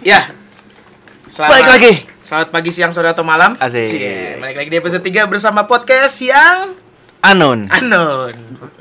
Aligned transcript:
Ya. 0.00 0.32
Selamat, 1.28 1.50
Balik 1.52 1.68
lagi. 1.68 1.92
Selamat 2.20 2.48
pagi, 2.50 2.70
siang, 2.70 2.90
sore 2.90 3.10
atau 3.10 3.20
malam. 3.20 3.52
Asik. 3.56 3.86
Cie, 3.86 4.38
Balik 4.38 4.56
lagi 4.56 4.68
di 4.68 4.78
episode 4.78 5.02
3 5.02 5.26
bersama 5.26 5.64
podcast 5.64 6.16
yang 6.20 6.72
Anon 7.20 7.68
Anon. 7.68 8.32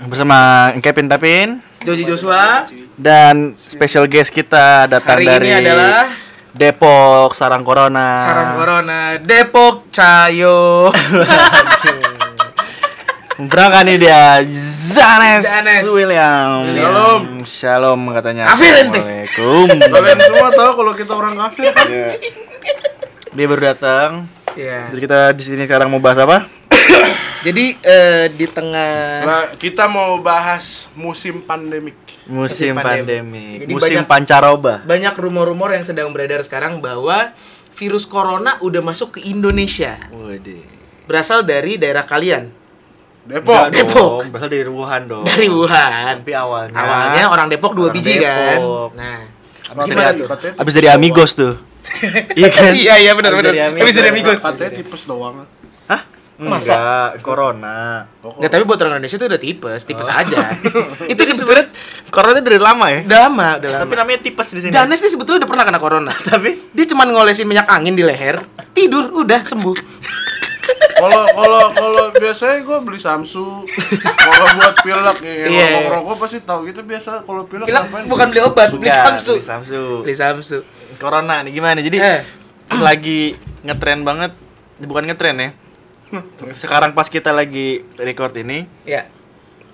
bersama 0.08 0.38
Kevin 0.80 1.12
Tapin 1.12 1.48
Joji 1.84 2.08
Joshua. 2.08 2.64
dan 2.96 3.60
special 3.62 4.08
guest 4.08 4.32
kita 4.32 4.88
datang 4.88 5.20
Hari 5.20 5.28
dari 5.28 5.44
ini 5.46 5.60
adalah 5.60 6.08
Depok 6.50 7.36
Sarang 7.36 7.62
Corona. 7.62 8.16
Sarang 8.16 8.50
Corona 8.56 9.00
Depok 9.20 9.92
Cayo. 9.92 10.88
Berangkat 13.40 13.88
nih 13.88 13.98
dia 13.98 14.44
Zanes, 14.52 15.48
Zanes. 15.48 15.88
William. 15.88 16.68
Shalom. 16.68 17.24
Shalom 17.48 18.00
katanya. 18.12 18.44
Kafir 18.52 18.74
ente. 18.78 19.00
Assalamualaikum. 19.00 19.66
Kalian 19.96 20.20
semua 20.20 20.50
tahu 20.52 20.72
kalau 20.76 20.92
kita 20.92 21.14
orang 21.16 21.36
kafir 21.40 21.72
kan? 21.72 21.88
Ya. 21.88 22.12
Dia 23.32 23.46
baru 23.48 23.62
datang. 23.64 24.12
Iya. 24.60 24.92
Jadi 24.92 25.00
kita 25.00 25.20
di 25.32 25.44
sini 25.46 25.64
sekarang 25.64 25.88
mau 25.88 26.04
bahas 26.04 26.20
apa? 26.20 26.52
Jadi 27.48 27.80
eh, 27.80 28.28
di 28.28 28.44
tengah 28.44 29.24
Nah, 29.24 29.44
kita 29.56 29.88
mau 29.88 30.20
bahas 30.20 30.92
musim 30.92 31.40
pandemik. 31.40 31.96
Musim 32.28 32.76
pandemi. 32.76 33.24
pandemi. 33.24 33.46
Jadi 33.58 33.72
Musim 33.72 34.04
banyak- 34.04 34.10
pancaroba. 34.12 34.84
banyak 34.84 35.16
rumor-rumor 35.16 35.72
yang 35.72 35.88
sedang 35.88 36.12
beredar 36.12 36.44
sekarang 36.44 36.84
bahwa 36.84 37.32
virus 37.72 38.04
corona 38.04 38.60
udah 38.60 38.84
masuk 38.84 39.16
ke 39.16 39.32
Indonesia. 39.32 39.96
Waduh. 40.12 40.60
Berasal 41.08 41.48
dari 41.48 41.80
daerah 41.80 42.04
kalian. 42.04 42.59
Depok. 43.22 43.54
Enggak 43.62 43.70
Depok. 43.76 44.10
dong, 44.18 44.28
Berasal 44.32 44.50
dari 44.50 44.64
Wuhan 44.68 45.02
dong. 45.06 45.24
Dari 45.24 45.48
Wuhan. 45.48 46.14
Tapi 46.20 46.32
awalnya 46.34 46.76
Awalnya 46.76 47.24
orang 47.28 47.48
Depok 47.48 47.72
dua 47.74 47.88
orang 47.88 47.96
biji 47.96 48.14
kan. 48.18 48.58
Depok. 48.58 48.90
Nah, 48.94 49.18
Abis 49.70 49.84
gimana 49.86 50.10
dari- 50.10 50.20
tuh? 50.20 50.28
Abis 50.58 50.74
dari 50.74 50.88
Amigos 50.88 51.32
tuh. 51.34 51.54
Iya 52.38 52.50
kan? 52.50 52.72
Iya 52.72 52.96
iya 53.00 53.12
benar 53.14 53.34
Abis 53.34 53.40
benar. 53.40 53.52
dari 53.52 53.62
Amigos. 53.62 53.82
Habis 53.82 53.96
dari 53.96 54.10
Amigos. 54.10 54.40
Katanya 54.40 54.72
tipes 54.74 55.04
doang. 55.04 55.36
Hah? 55.86 56.02
Masa? 56.40 56.72
Enggak, 56.72 57.10
corona. 57.20 57.78
Nggak, 58.22 58.48
tapi 58.50 58.64
buat 58.64 58.80
orang 58.80 58.92
Indonesia 58.96 59.18
itu 59.18 59.28
udah 59.28 59.42
tipes, 59.42 59.82
tipes 59.84 60.08
Oh. 60.08 60.16
aja. 60.16 60.56
itu 61.12 61.22
sebetulnya 61.22 61.68
corona 62.08 62.32
itu 62.34 62.46
dari 62.46 62.58
lama 62.58 62.86
ya. 62.88 63.00
udah 63.04 63.20
lama, 63.22 63.48
udah 63.60 63.70
lama. 63.70 63.82
Tapi 63.84 63.94
namanya 63.94 64.20
tipes 64.22 64.48
di 64.50 64.60
sini. 64.62 64.72
Janes 64.72 65.00
nih 65.00 65.12
sebetulnya 65.12 65.44
udah 65.44 65.50
pernah 65.50 65.66
kena 65.68 65.78
corona. 65.78 66.12
Tapi 66.32 66.72
Dia 66.72 66.86
cuma 66.88 67.04
ngolesin 67.04 67.44
minyak 67.44 67.68
angin 67.68 67.92
di 67.92 68.02
leher, 68.02 68.40
tidur, 68.72 69.12
udah 69.14 69.44
sembuh. 69.44 69.76
Kalau 71.00 71.24
kalau 71.30 71.62
kalau 71.72 72.06
biasanya 72.14 72.58
gue 72.60 72.78
beli 72.82 73.00
Samsu. 73.00 73.64
Kalau 74.20 74.46
buat 74.54 74.76
pilek 74.80 75.18
ya, 75.20 75.34
Iya. 75.46 75.66
ngomong 75.74 75.88
rokok 75.90 76.16
pasti 76.20 76.40
tahu 76.42 76.68
gitu 76.68 76.84
biasa 76.84 77.24
kalau 77.24 77.44
pilek 77.44 77.66
Bilang 77.66 77.88
ngapain? 77.88 78.06
bukan 78.06 78.26
beli 78.28 78.42
obat, 78.42 78.68
beli 78.72 78.92
Samsu. 78.92 79.34
Beli 79.36 79.46
Samsu. 79.46 79.84
Beli 80.04 80.14
Samsu. 80.14 80.58
Corona 80.96 81.42
nih 81.42 81.52
gimana? 81.52 81.80
Jadi 81.80 81.98
Eh. 81.98 82.22
lagi 82.78 83.34
ngetren 83.62 84.04
banget. 84.04 84.32
Bukan 84.78 85.04
ngetren 85.06 85.36
ya. 85.38 85.50
Sekarang 86.54 86.92
pas 86.92 87.06
kita 87.06 87.30
lagi 87.30 87.86
record 87.96 88.34
ini, 88.36 88.66
Ya. 88.82 89.06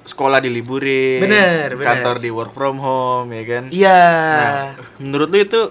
sekolah 0.03 0.37
diliburin, 0.37 1.17
Bener, 1.17 1.71
bener. 1.71 1.81
kantor 1.81 2.19
di 2.19 2.27
work 2.27 2.51
from 2.51 2.77
home, 2.77 3.31
ya 3.31 3.43
kan? 3.47 3.63
Iya. 3.69 4.01
Nah, 4.35 4.67
menurut 4.99 5.29
lu 5.29 5.39
itu 5.39 5.61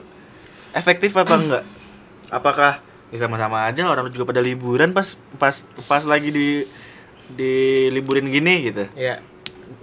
efektif 0.72 1.12
apa 1.14 1.34
enggak? 1.34 1.64
Apakah 2.28 2.80
ya 3.14 3.18
sama-sama 3.20 3.62
aja 3.62 3.86
orang 3.86 4.10
juga 4.10 4.26
pada 4.26 4.42
liburan 4.42 4.90
pas 4.90 5.14
pas 5.38 5.54
pas 5.86 6.02
lagi 6.02 6.34
di 6.34 6.48
di 7.30 7.52
liburin 7.88 8.26
gini 8.26 8.66
gitu. 8.66 8.90
Iya. 8.92 9.22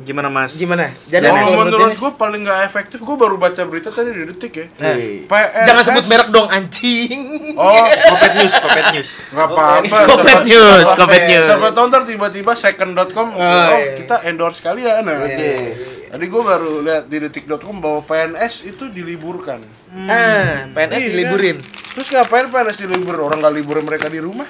Gimana 0.01 0.29
Mas? 0.29 0.57
Gimana? 0.57 0.85
Kalau 0.85 1.31
kalau 1.31 1.63
menurut 1.63 1.95
gue 1.95 2.11
paling 2.13 2.41
nggak 2.43 2.59
efektif, 2.65 2.99
gue 2.99 3.17
baru 3.17 3.37
baca 3.37 3.61
berita 3.65 3.89
tadi 3.89 4.11
di 4.11 4.27
detik 4.27 4.53
ya. 4.53 4.65
Eh, 4.83 5.25
PNS. 5.25 5.65
Jangan 5.65 5.83
sebut 5.87 6.05
merek 6.05 6.29
dong 6.29 6.47
anjing. 6.49 7.53
Oh, 7.55 7.81
Kopet 8.11 8.31
News, 8.35 8.53
Kopet 8.57 8.85
News. 8.91 9.09
nggak 9.31 9.47
apa-apa. 9.47 9.97
Kopet 10.11 10.27
Siapa- 10.27 10.45
News, 10.45 10.87
Kopet 10.91 11.23
News. 11.25 11.47
Siapa 11.47 11.67
tahu 11.71 11.85
ntar 11.87 12.03
tiba-tiba 12.03 12.51
second.com, 12.53 13.27
oh, 13.31 13.41
iya. 13.41 13.95
kita 13.95 14.25
endorse 14.25 14.59
kalian. 14.59 15.01
Nah, 15.01 15.15
Iya. 15.23 16.00
Tadi 16.11 16.27
gue 16.27 16.41
baru 16.43 16.83
lihat 16.83 17.07
di 17.07 17.23
detik.com 17.23 17.79
bahwa 17.79 18.03
PNS 18.03 18.67
itu 18.67 18.91
diliburkan. 18.91 19.63
Ah, 20.11 20.67
PNS 20.67 20.99
Iya. 20.99 21.07
diliburin. 21.07 21.57
Terus 21.95 22.11
ngapain 22.11 22.51
PNS 22.51 22.83
dilibur? 22.83 23.15
Orang 23.15 23.39
nggak 23.39 23.55
libur 23.55 23.79
mereka 23.79 24.11
di 24.11 24.19
rumah? 24.19 24.43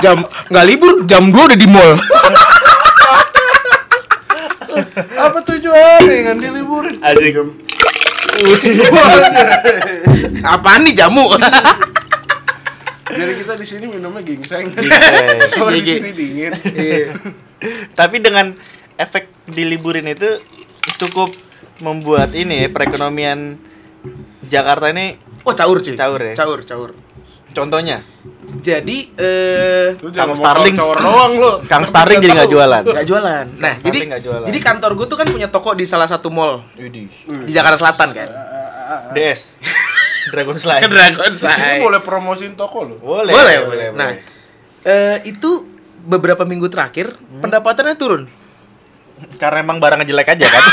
Jam 0.00 0.24
nggak 0.48 0.64
libur, 0.64 1.04
jam 1.04 1.28
2 1.28 1.36
udah 1.36 1.58
di 1.60 1.68
mall. 1.68 1.92
Apa 5.12 5.38
tujuannya 5.44 6.08
dengan 6.08 6.36
diliburin? 6.40 6.96
Asik. 7.04 7.36
Apaan 10.40 10.88
nih 10.88 10.96
jamu? 10.96 11.36
Jadi 13.12 13.32
kita 13.44 13.60
di 13.60 13.66
sini 13.68 13.84
minumnya 13.92 14.24
gingseng. 14.24 14.72
Gingseng. 14.72 15.52
Soalnya 15.52 15.84
di 15.84 15.92
sini 16.00 16.10
dingin. 16.16 16.52
Iya. 16.72 17.12
Tapi 17.92 18.16
dengan 18.18 18.52
efek 18.94 19.28
diliburin 19.46 20.06
itu 20.06 20.38
cukup 20.98 21.32
membuat 21.78 22.30
ini 22.32 22.62
ya, 22.62 22.68
perekonomian 22.68 23.58
Jakarta 24.42 24.88
ini 24.88 25.18
Oh, 25.42 25.50
caur 25.52 25.78
cuy. 25.78 25.94
Caur 25.94 26.20
ya? 26.20 26.34
Caur, 26.34 26.62
caur. 26.62 26.90
contohnya 27.52 28.00
Jadi 28.58 29.12
eh 29.12 29.92
Kang 30.10 30.32
Starling. 30.32 30.72
cowok 30.72 30.96
doang 30.96 31.32
lu. 31.34 31.52
Kang 31.66 31.84
Starling 31.84 32.18
jadi 32.18 32.32
nggak 32.34 32.48
jualan. 32.48 32.82
nggak 32.82 33.04
jualan. 33.04 33.46
Nah, 33.58 33.72
Starling 33.74 34.08
jadi 34.08 34.22
jualan. 34.22 34.46
jadi 34.46 34.58
kantor 34.62 34.90
gue 34.94 35.06
tuh 35.06 35.18
kan 35.18 35.26
punya 35.26 35.48
toko 35.48 35.70
di 35.72 35.84
salah 35.84 36.06
satu 36.06 36.30
mall 36.30 36.64
Widih. 36.74 37.10
di 37.44 37.52
Jakarta 37.52 37.76
Selatan 37.76 38.08
kan. 38.12 38.28
DS. 39.12 39.58
Dragon 40.32 40.54
Slide. 40.54 40.86
Dragon 40.86 41.28
sini 41.28 41.82
boleh 41.82 42.00
promosiin 42.00 42.54
toko 42.54 42.86
lu. 42.86 42.96
Boleh, 42.96 43.34
boleh, 43.34 43.56
boleh, 43.66 43.86
Nah, 43.92 44.14
boleh. 44.14 44.22
eh, 44.86 45.16
itu 45.26 45.71
beberapa 46.02 46.42
minggu 46.42 46.66
terakhir 46.68 47.14
pendapatannya 47.40 47.96
turun. 47.96 48.22
Karena 49.38 49.62
emang 49.62 49.78
barangnya 49.78 50.06
jelek 50.06 50.34
aja 50.34 50.46
kan. 50.50 50.64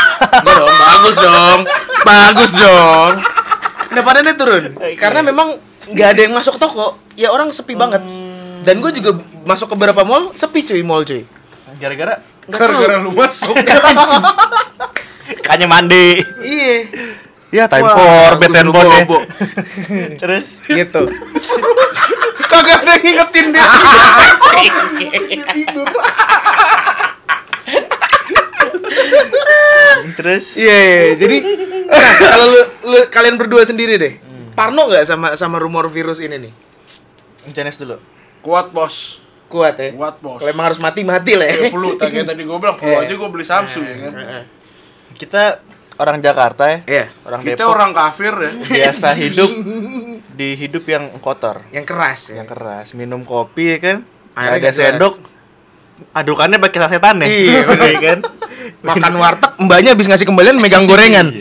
Enggak 0.42 0.56
dong, 0.62 0.74
bagus 0.74 1.18
dong. 1.22 1.60
Bagus 2.02 2.52
dong. 2.54 3.14
Pendapatannya 3.94 4.34
turun. 4.38 4.64
Karena 4.98 5.22
memang 5.22 5.58
nggak 5.90 6.08
ada 6.18 6.22
yang 6.26 6.34
masuk 6.34 6.58
toko. 6.58 6.98
Ya 7.14 7.30
orang 7.30 7.54
sepi 7.54 7.78
banget. 7.78 8.02
Dan 8.66 8.84
gue 8.84 8.92
juga 8.92 9.22
masuk 9.48 9.72
ke 9.72 9.76
beberapa 9.78 10.04
mall, 10.04 10.36
sepi 10.36 10.66
cuy 10.66 10.82
mall 10.84 11.06
cuy. 11.06 11.24
Gara-gara. 11.80 12.20
Gara-gara 12.50 12.96
lu 13.00 13.14
masuk. 13.14 13.54
kayaknya 15.46 15.68
mandi. 15.70 16.20
Iya. 16.42 16.76
Ya 17.50 17.66
time 17.66 17.82
Wah, 17.82 17.98
for 17.98 18.32
bed 18.46 18.54
and 18.62 18.70
ya. 18.70 18.74
bobo. 18.74 19.18
Terus 20.22 20.62
Gitu. 20.70 21.02
Kagak 22.46 22.82
ada 22.86 22.94
yang 22.98 23.02
ngingetin 23.02 23.46
dia. 23.54 23.66
terus 30.18 30.56
Iya, 30.56 30.74
iya, 30.74 31.02
iya. 31.06 31.14
jadi 31.16 31.38
nah, 31.88 32.14
kalau 32.20 32.46
lu, 32.48 32.62
lu 32.86 32.98
kalian 33.10 33.36
berdua 33.38 33.64
sendiri 33.64 33.96
deh. 33.96 34.14
Parno 34.54 34.86
nggak 34.86 35.06
sama 35.06 35.28
sama 35.36 35.58
rumor 35.58 35.88
virus 35.88 36.20
ini 36.20 36.36
nih? 36.40 36.52
Janes 37.54 37.80
dulu. 37.80 37.98
Kuat 38.42 38.70
bos. 38.70 39.22
Kuat 39.48 39.80
ya. 39.80 39.90
Kuat 39.96 40.20
bos. 40.20 40.40
Kalau 40.40 40.50
emang 40.52 40.66
harus 40.68 40.78
mati 40.78 41.02
mati 41.02 41.34
lah 41.34 41.48
ya. 41.48 41.56
Ya 41.58 41.64
perlu 41.72 41.96
kayak 41.96 42.28
tadi 42.28 42.42
gue 42.44 42.58
bilang 42.58 42.76
perlu 42.76 42.94
Iya. 42.94 43.06
aja 43.08 43.14
gue 43.16 43.30
beli 43.30 43.46
Samsu 43.48 43.80
ya 43.80 43.96
kan. 44.02 44.12
Kita 45.16 45.44
orang 45.98 46.18
Jakarta 46.20 46.64
ya. 46.68 46.78
Iya. 46.86 47.06
Orang 47.24 47.40
Kita 47.42 47.64
Depok 47.64 47.72
orang 47.72 47.92
kafir 47.94 48.34
ya. 48.36 48.52
biasa 48.60 49.08
hidup 49.24 49.50
di 50.36 50.48
hidup 50.56 50.84
yang 50.86 51.10
kotor, 51.20 51.64
Yang 51.72 51.86
keras 51.88 52.20
ya. 52.30 52.44
yang 52.44 52.48
keras. 52.48 52.94
Minum 52.94 53.24
kopi 53.24 53.72
ya 53.72 53.78
kan. 53.80 53.98
Nggak 54.40 54.56
ada 54.58 54.72
sendok. 54.72 55.14
Adukannya 56.10 56.58
pakai 56.58 56.80
sasetan 56.80 57.20
ya. 57.20 57.28
Iya, 57.28 57.60
bener. 57.66 57.88
Iya 57.90 58.00
kan. 58.00 58.20
Makan 58.80 59.14
warteg, 59.18 59.52
mbaknya 59.60 59.92
habis 59.92 60.08
ngasih 60.08 60.24
kembalian 60.24 60.56
megang 60.56 60.88
gorengan. 60.88 61.36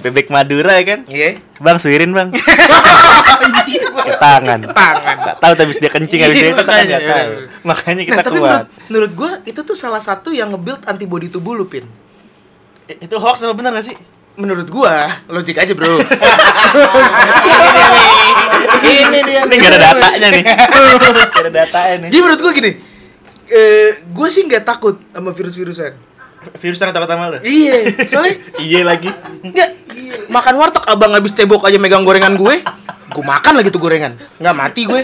Bebek 0.00 0.26
Madura 0.28 0.74
ya 0.74 0.84
kan. 0.84 1.00
Iya. 1.06 1.38
Bang, 1.58 1.78
suirin 1.78 2.10
bang. 2.10 2.34
Ke 4.04 4.14
tangan. 4.18 4.60
Tangan. 4.66 5.16
Gak 5.22 5.36
tahu 5.38 5.52
tapi 5.54 5.70
dia 5.72 5.90
kencing 5.90 6.20
habis 6.20 6.36
Iya, 6.36 6.46
itu 6.48 6.56
kan 6.56 6.64
makanya, 6.64 6.84
nggak 6.84 7.02
tahu. 7.04 7.30
iya. 7.30 7.46
Makanya 7.62 8.02
kita 8.02 8.14
Nah, 8.14 8.24
tapi 8.24 8.36
kuat. 8.36 8.42
menurut, 8.42 8.66
menurut 8.90 9.12
gua 9.14 9.30
itu 9.44 9.60
tuh 9.62 9.76
salah 9.76 10.02
satu 10.02 10.34
yang 10.34 10.50
nge-build 10.50 10.82
antibody 10.84 11.30
tubuh 11.30 11.54
lu, 11.54 11.64
Pin. 11.64 11.86
Itu 12.86 13.16
hoax 13.16 13.40
apa 13.40 13.54
benar 13.54 13.72
gak 13.72 13.86
sih? 13.86 13.96
Menurut 14.34 14.66
gua, 14.66 15.22
logik 15.30 15.54
aja, 15.62 15.70
Bro. 15.78 15.94
Ini 18.84 19.20
dia. 19.22 19.46
Ini 19.46 19.54
gak 19.54 19.70
ada 19.70 19.78
datanya 19.78 20.28
nih. 20.34 20.42
Gak 20.42 21.42
ada 21.46 21.52
datanya 21.54 21.94
nih. 22.02 22.10
Jadi 22.10 22.20
menurut 22.22 22.40
gua 22.42 22.52
gini, 22.52 22.70
eh 23.46 24.02
gue 24.02 24.28
sih 24.32 24.42
nggak 24.48 24.64
takut 24.66 24.98
sama 25.14 25.30
virus-virusan. 25.30 26.13
Virus 26.52 26.78
yang 26.80 26.92
takut 26.92 27.10
sama 27.10 27.32
lu. 27.32 27.38
Iya, 27.40 27.74
soalnya 28.04 28.34
Iya 28.66 28.80
lagi. 28.84 29.10
Enggak. 29.40 29.70
Makan 30.28 30.54
warteg 30.56 30.84
abang 30.88 31.12
habis 31.14 31.32
cebok 31.32 31.64
aja 31.68 31.78
megang 31.78 32.04
gorengan 32.04 32.34
gue. 32.36 32.60
Gue 33.14 33.22
makan 33.22 33.62
lagi 33.62 33.70
tuh 33.70 33.78
gorengan. 33.78 34.18
Nggak 34.42 34.54
mati 34.56 34.82
gue. 34.88 35.00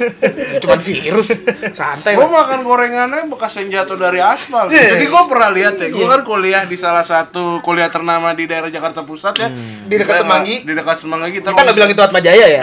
Cuman 0.58 0.82
virus. 0.82 1.31
Santai 1.70 2.19
Gue 2.19 2.26
makan 2.26 2.66
gorengannya 2.66 3.31
bekas 3.31 3.60
yang 3.62 3.70
jatuh 3.70 3.94
dari 3.94 4.19
aspal. 4.19 4.66
Yes. 4.66 4.98
Jadi 4.98 5.06
gue 5.06 5.22
pernah 5.31 5.50
lihat 5.54 5.75
ya, 5.78 5.88
gue 5.94 6.06
kan 6.08 6.20
kuliah 6.26 6.66
di 6.66 6.75
salah 6.75 7.06
satu 7.06 7.62
kuliah 7.62 7.86
ternama 7.86 8.34
di 8.34 8.50
daerah 8.50 8.66
Jakarta 8.66 9.06
Pusat 9.06 9.34
ya. 9.38 9.48
Di 9.86 9.94
dekat 9.94 10.26
Semanggi. 10.26 10.56
Di 10.66 10.72
dekat 10.75 10.96
Semanggi 10.98 11.38
kita. 11.38 11.54
Kita 11.54 11.62
nggak 11.62 11.76
bilang 11.76 11.90
itu 11.94 12.02
Atma 12.02 12.19
Jaya 12.19 12.46
ya. 12.50 12.60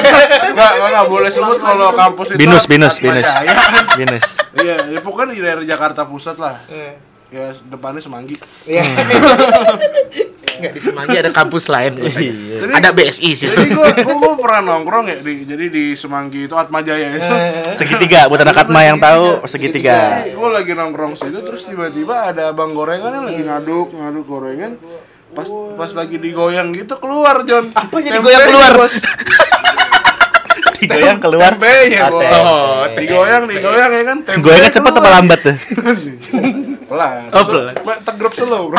Enggak, 0.50 0.72
enggak 0.82 1.06
boleh 1.08 1.30
sebut 1.30 1.58
kalau 1.62 1.88
kampus 1.94 2.34
itu 2.34 2.38
Binus, 2.42 2.64
binus, 2.66 2.98
binus. 3.00 3.30
Binus. 3.98 4.26
Iya, 4.58 4.76
ya 4.90 5.00
pokoknya 5.00 5.32
di 5.32 5.40
daerah 5.40 5.64
Jakarta 5.64 6.04
Pusat 6.04 6.36
lah. 6.42 6.56
Ya 7.30 7.54
depannya 7.64 7.98
Semanggi. 7.98 8.34
Iya. 8.64 8.82
Enggak 10.60 10.72
di 10.76 10.80
Semanggi 10.82 11.16
ada 11.16 11.30
kampus 11.30 11.64
lain. 11.66 11.96
gue 11.96 12.10
tanya. 12.10 12.32
Jadi- 12.60 12.74
Ada 12.74 12.88
BSI 12.92 13.30
sih. 13.32 13.48
Jadi 13.48 13.70
gue 13.70 13.88
gue 13.96 14.32
pernah 14.36 14.60
nongkrong 14.60 15.06
ya 15.08 15.16
di 15.16 15.32
jadi 15.42 15.66
di 15.66 15.84
Semanggi 15.94 16.44
itu 16.44 16.52
Atma 16.52 16.82
Jaya 16.82 17.08
itu. 17.08 17.32
Segitiga 17.72 18.28
buat 18.28 18.38
anak 18.38 18.68
Atma 18.68 18.82
yang 18.82 18.98
tahu 18.98 19.40
segitiga. 19.46 20.26
Gue 20.28 20.48
lagi 20.50 20.74
nongkrong 20.74 21.16
situ 21.16 21.40
terus 21.40 21.64
tiba-tiba 21.64 22.28
ada 22.28 22.50
abang 22.50 22.74
gorengan 22.74 23.08
yang 23.10 23.24
lagi 23.24 23.42
ngaduk 23.42 23.88
ngaduk 23.90 24.24
gorengan. 24.26 24.76
Pas 25.30 25.46
pas 25.78 25.90
lagi 25.94 26.18
digoyang 26.18 26.74
gitu 26.74 26.98
keluar 26.98 27.46
John. 27.46 27.70
Apanya 27.70 28.18
Tempe, 28.18 28.28
digoyang 28.28 28.44
keluar? 28.44 28.70
Bos. 28.76 28.94
Digoyang 30.86 31.18
keluar. 31.20 31.52
Tempenya, 31.54 32.08
Ate. 32.08 32.14
Bos. 32.14 32.32
Oh, 32.32 32.82
digoyang, 32.96 33.42
digoyang 33.46 33.90
ya 33.92 34.02
kan. 34.04 34.18
tempe 34.24 34.40
Goyangnya 34.40 34.70
cepet 34.72 34.92
apa 34.96 35.08
lambat 35.10 35.40
tuh? 35.44 35.56
Pelan. 36.90 37.22
Oh, 37.30 37.44
pelan. 37.46 37.74
Tegrep 38.02 38.32
slow, 38.34 38.62
Bro. 38.72 38.78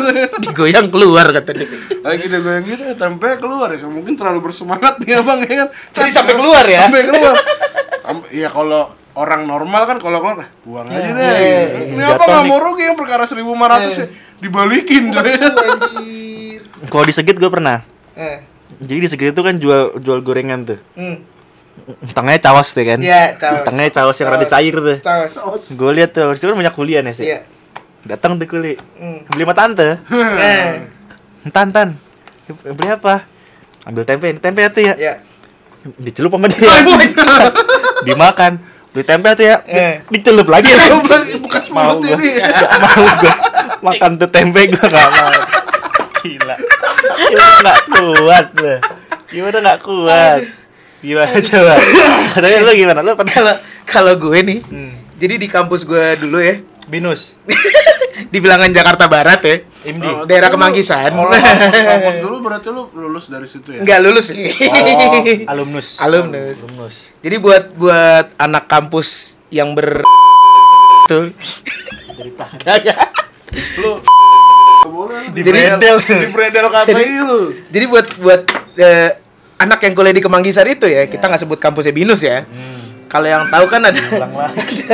Digoyang 0.48 0.86
keluar 0.88 1.28
kata 1.28 1.50
dia. 1.52 1.68
lagi 2.00 2.24
digoyang 2.24 2.64
gitu 2.64 2.82
ya 2.88 2.94
tempe 2.96 3.28
keluar 3.36 3.68
ya. 3.74 3.84
Mungkin 3.84 4.16
terlalu 4.16 4.40
bersemangat 4.48 4.96
nih 5.04 5.20
Abang 5.20 5.44
ya 5.44 5.66
kan. 5.66 5.68
Jadi 5.92 6.10
sampai 6.10 6.34
keluar 6.38 6.64
ya? 6.64 6.88
Sampai 6.88 7.04
keluar. 7.04 7.34
Iya 8.32 8.48
kalau 8.48 8.96
orang 9.12 9.44
normal 9.44 9.82
kan 9.84 9.96
kalau 10.00 10.22
keluar 10.22 10.46
"Ah, 10.46 10.48
buang 10.64 10.86
aja 10.88 11.10
deh. 11.12 11.20
iya, 11.20 11.60
Ini 11.92 12.02
apa 12.14 12.22
nggak 12.24 12.44
mau 12.46 12.58
rugi 12.62 12.88
yang 12.88 12.96
perkara 12.96 13.26
1500 13.26 13.98
ya 13.98 14.06
dibalikin 14.40 15.12
coy. 15.12 15.32
Kalau 16.88 17.04
di 17.04 17.12
Segit 17.12 17.36
gue 17.36 17.50
pernah. 17.52 17.84
Eh. 18.16 18.40
Jadi 18.80 18.98
di 19.04 19.08
Segit 19.10 19.36
itu 19.36 19.42
kan 19.44 19.60
jual 19.60 20.00
jual 20.00 20.24
gorengan 20.24 20.64
tuh. 20.64 20.78
Hmm. 20.96 21.20
Tengahnya 22.14 22.40
cawas 22.40 22.68
tuh 22.72 22.82
kan. 22.82 22.98
Iya, 22.98 23.36
caos. 23.36 23.64
Tengahnya 23.66 23.92
cawas 23.92 24.16
yang 24.18 24.28
rada 24.32 24.46
cair 24.46 24.74
tuh. 24.74 24.98
Caos. 25.02 25.32
Gue 25.72 25.90
lihat 25.96 26.10
tuh, 26.14 26.30
itu 26.32 26.44
kan 26.44 26.56
banyak 26.56 26.74
kuliah 26.74 27.00
nih 27.04 27.14
sih. 27.14 27.26
Iya. 27.30 27.44
Datang 28.04 28.40
tuh 28.40 28.48
kuli. 28.48 28.80
Hmm. 28.96 29.28
Beli 29.28 29.44
sama 29.44 29.54
tante. 29.56 29.88
Eh. 30.40 30.68
Tan 31.52 31.68
tan. 31.68 31.88
Beli 32.48 32.88
apa? 32.88 33.28
Ambil 33.84 34.04
tempe, 34.04 34.26
ini 34.28 34.40
tempe 34.40 34.60
tuh 34.72 34.82
ya. 34.84 34.94
Iya. 34.96 35.14
Dicelup 35.96 36.32
sama 36.36 36.48
dia. 36.48 36.60
Dimakan. 38.08 38.60
Beli 38.92 39.04
tempe 39.04 39.28
tuh 39.36 39.44
ya. 39.44 39.56
Eh. 39.68 40.04
Dicelup 40.08 40.48
lagi. 40.48 40.72
Bekas 41.44 41.68
mau 41.72 41.96
mulut 41.96 42.08
gua. 42.08 42.16
ini. 42.16 42.40
Gak 42.40 42.70
mau 42.80 43.04
gua. 43.20 43.34
Makan 43.80 44.10
tuh 44.20 44.28
tempe 44.28 44.60
gua 44.72 44.86
gak 44.88 45.08
mau. 45.12 45.32
Gila. 46.20 46.56
Gimana 47.16 47.60
gak 47.64 47.80
kuat? 47.88 48.46
Gimana 49.32 49.56
gak 49.64 49.78
kuat? 49.80 50.59
Gimana 51.00 51.36
coba? 51.38 51.74
Tapi 52.36 52.56
lu 52.60 52.72
gimana? 52.74 53.00
Lu 53.00 53.12
pernah 53.14 53.32
Kalau 53.32 53.54
kalau 53.84 54.12
gue 54.14 54.38
nih, 54.40 54.58
Hmm. 54.62 54.92
jadi 55.16 55.34
di 55.36 55.46
kampus 55.46 55.82
gue 55.82 56.16
dulu 56.16 56.38
ya, 56.38 56.60
binus? 56.86 57.40
di 58.32 58.38
bilangan 58.38 58.68
Jakarta 58.68 59.06
Barat 59.06 59.40
ya, 59.40 59.56
IMD. 59.82 60.04
Oh, 60.04 60.22
daerah 60.22 60.48
Kemanggisan. 60.48 61.08
Kalau 61.08 61.32
kampus 61.32 61.80
kampus 61.90 62.16
dulu 62.20 62.36
berarti 62.40 62.68
lu 62.68 62.92
lulus 62.92 63.26
dari 63.26 63.48
situ 63.48 63.72
ya? 63.72 63.80
Enggak 63.80 63.98
lulus 64.00 64.26
sih. 64.28 64.44
Oh, 64.44 65.48
alumnus. 65.48 65.96
Alumnus. 65.98 66.58
Alumnus. 66.62 66.96
Jadi 67.18 67.36
buat 67.38 67.64
buat 67.74 68.26
anak 68.36 68.64
kampus 68.66 69.40
yang 69.48 69.72
ber 69.72 70.04
tuh 71.06 71.32
Kagak. 72.60 73.08
Lu 73.80 73.98
boleh 74.82 75.32
Di 75.32 75.40
Jadi- 75.40 75.50
bredel. 75.50 75.96
di 75.98 76.28
bredel 76.28 76.66
KPI 76.68 77.14
lu. 77.20 77.40
Jadi 77.66 77.84
buat 77.86 78.06
buat 78.18 78.42
eh, 78.76 79.10
anak 79.60 79.78
yang 79.84 79.92
kuliah 79.92 80.16
di 80.16 80.24
Kemanggisan 80.24 80.66
itu 80.66 80.88
ya, 80.88 81.04
kita 81.04 81.28
nggak 81.28 81.44
sebut 81.44 81.60
kampusnya 81.60 81.92
Binus 81.92 82.24
ya. 82.24 82.48
Kalau 83.10 83.26
yang 83.28 83.44
tahu 83.52 83.64
kan 83.68 83.84
ada 83.84 84.00
lagi. 84.00 84.86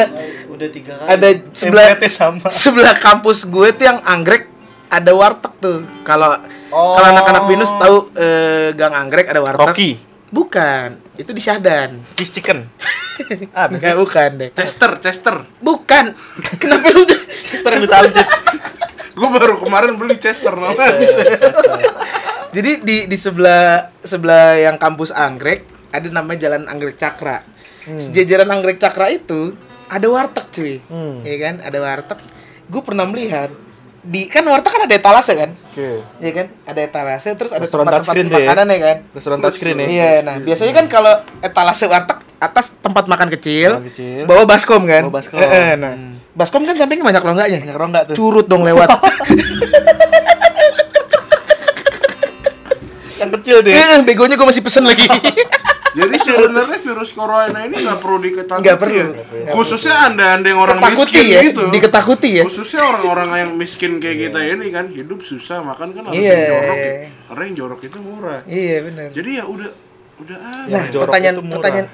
Udah 0.50 0.68
tiga 0.72 0.92
kali. 0.96 1.08
ada 1.12 1.28
sebelah 1.52 1.86
sama. 2.08 2.48
sebelah 2.48 2.96
kampus 2.96 3.44
gue 3.44 3.68
tuh 3.76 3.84
yang 3.84 4.00
anggrek 4.02 4.48
ada 4.88 5.12
warteg 5.12 5.52
tuh. 5.60 5.84
Kalau 6.02 6.40
Oh. 6.66 6.98
kalau 6.98 7.14
anak-anak 7.14 7.46
Binus 7.46 7.70
tahu 7.78 8.10
eh, 8.18 8.74
Gang 8.74 8.90
Anggrek 8.90 9.30
ada 9.30 9.38
warteg. 9.38 9.70
Rocky. 9.70 9.90
Bukan, 10.34 10.98
itu 11.14 11.30
di 11.30 11.38
Syahdan. 11.38 12.02
Cheese 12.18 12.32
chicken. 12.40 12.66
Ah, 13.56 13.64
bisa. 13.64 13.80
Enggak, 13.80 13.96
bukan 13.96 14.30
deh. 14.36 14.50
Chester, 14.52 15.00
Chester. 15.00 15.48
Bukan. 15.64 16.12
Kenapa 16.60 16.92
lu 16.92 17.08
Sering 17.48 17.80
lu 17.80 17.88
tahu. 17.88 18.12
Gue 19.16 19.28
baru 19.32 19.56
kemarin 19.56 19.96
beli 19.96 20.20
Chester 20.20 20.52
namanya 20.52 21.00
bisa. 21.00 21.24
Jadi 22.50 22.70
di 22.82 22.96
di 23.06 23.16
sebelah 23.16 23.90
sebelah 24.00 24.56
yang 24.56 24.76
kampus 24.76 25.10
Anggrek 25.10 25.64
ada 25.90 26.06
namanya 26.08 26.46
Jalan 26.46 26.66
Anggrek 26.66 26.96
Cakra. 26.96 27.42
Sejajaran 27.86 28.50
Anggrek 28.50 28.76
Cakra 28.76 29.08
itu 29.08 29.54
ada 29.86 30.06
warteg 30.06 30.46
cuy. 30.50 30.74
Hmm. 30.84 31.22
Iya 31.22 31.36
kan? 31.40 31.54
Ada 31.62 31.78
warteg. 31.78 32.18
Gue 32.66 32.82
pernah 32.82 33.06
melihat 33.06 33.54
di 34.02 34.26
kan 34.26 34.42
warteg 34.42 34.70
kan 34.70 34.82
ada 34.82 34.94
etalase 34.94 35.32
kan? 35.34 35.50
Oke. 35.54 36.02
Iya 36.18 36.32
kan? 36.32 36.46
Ada 36.64 36.80
etalase 36.82 37.28
terus 37.34 37.50
ada 37.50 37.62
Restoran 37.62 37.86
touchscreen 37.86 38.26
tuh 38.26 38.38
ya? 38.38 38.46
makanan 38.46 38.66
ya 38.68 38.78
kan? 38.80 38.96
Restoran 39.14 39.38
touchscreen 39.38 39.76
ya. 39.78 39.86
Iya, 39.86 40.10
nah 40.22 40.36
biasanya 40.38 40.72
kan 40.74 40.86
kalau 40.86 41.14
etalase 41.40 41.86
warteg 41.86 42.18
atas 42.36 42.76
tempat 42.76 43.08
makan 43.08 43.32
kecil, 43.32 43.80
Makan 43.80 43.88
kecil. 43.88 44.22
bawah 44.26 44.44
baskom 44.44 44.82
kan? 44.84 45.08
Bawah 45.08 45.14
baskom. 45.16 45.38
Eh, 45.38 45.50
eh, 45.62 45.72
nah, 45.74 45.94
Hmm. 45.94 46.12
baskom 46.34 46.62
kan 46.62 46.74
sampingnya 46.74 47.06
banyak 47.06 47.22
rongganya. 47.24 47.58
Banyak 47.62 47.78
rongga 47.78 48.00
tuh. 48.10 48.14
Curut 48.14 48.46
dong 48.46 48.62
lewat. 48.62 48.90
Yang 53.16 53.30
kecil 53.40 53.56
tuh 53.60 53.70
ya. 53.70 53.76
Eh, 53.94 54.00
begonya 54.02 54.34
gue 54.34 54.46
masih 54.46 54.60
pesen 54.60 54.84
lagi. 54.84 55.06
Jadi 55.96 56.16
sebenarnya 56.20 56.76
virus 56.76 57.08
corona 57.10 57.64
ini 57.64 57.72
nggak 57.74 57.98
perlu 57.98 58.20
diketakuti 58.20 58.60
Nggak 58.60 58.76
perlu. 58.76 59.00
ya. 59.00 59.06
Khususnya 59.48 59.94
anda 60.04 60.36
anda 60.36 60.46
yang 60.46 60.60
orang 60.60 60.76
Ketakuti 60.76 61.00
miskin 61.08 61.24
ya, 61.26 61.40
gitu. 61.40 61.62
diketakuti 61.72 62.28
ya. 62.36 62.42
Khususnya 62.44 62.80
orang-orang 62.84 63.28
yang 63.34 63.50
miskin 63.56 63.96
kayak 63.96 64.28
kita 64.28 64.40
ini 64.44 64.68
kan 64.68 64.92
hidup 64.92 65.24
susah 65.24 65.64
makan 65.64 65.96
kan 65.96 66.02
harus 66.04 66.20
Iya. 66.20 66.28
yang 66.28 66.44
jorok 66.46 66.76
ya. 66.76 66.92
Karena 67.26 67.42
yang 67.42 67.56
jorok 67.56 67.80
itu 67.82 67.98
murah. 67.98 68.40
iya 68.44 68.76
benar. 68.84 69.08
Jadi 69.08 69.30
ya 69.32 69.44
udah 69.48 69.70
udah 70.18 70.36
ah. 70.36 70.64
Nah, 70.68 70.76
Yang 70.76 70.86
jorok 70.92 71.04
pertanyaan 71.08 71.32
itu 71.32 71.42
murah. 71.42 71.56
pertanyaan 71.56 71.86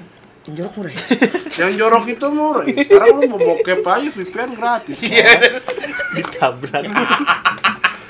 yang 0.43 0.53
jorok 0.59 0.73
murah. 0.75 0.91
ya? 0.91 0.99
yang 1.63 1.71
jorok 1.79 2.05
itu 2.05 2.25
murah. 2.27 2.63
Ya. 2.65 2.75
Sekarang 2.83 3.07
lu 3.15 3.21
mau 3.25 3.39
bokep 3.39 3.79
aja 3.81 4.09
VPN 4.11 4.51
gratis. 4.51 4.97
Iya. 4.99 5.31
Ditabrak. 6.19 6.83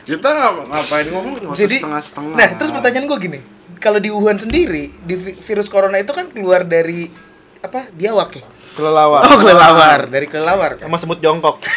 Kita 0.04 0.30
ngap- 0.30 0.68
ngapain 0.68 1.08
ngomong 1.08 1.34
Jadi, 1.54 1.80
setengah-setengah. 1.80 2.36
nah 2.36 2.48
terus 2.54 2.70
pertanyaan 2.70 3.06
gue 3.06 3.18
gini, 3.22 3.40
kalau 3.78 3.98
di 3.98 4.10
Wuhan 4.10 4.36
sendiri, 4.36 4.92
di 4.94 5.16
vi- 5.16 5.38
virus 5.38 5.68
corona 5.68 5.96
itu 5.96 6.12
kan 6.12 6.28
keluar 6.28 6.62
dari 6.62 7.08
apa 7.60 7.88
biawak 7.90 8.30
ya? 8.34 8.44
Kelelawar. 8.74 9.22
Oh 9.24 9.38
kelelawar, 9.38 10.00
dari 10.06 10.28
kelelawar. 10.28 10.76
kan? 10.76 10.86
Sama 10.86 10.98
semut 10.98 11.20
jongkok. 11.20 11.58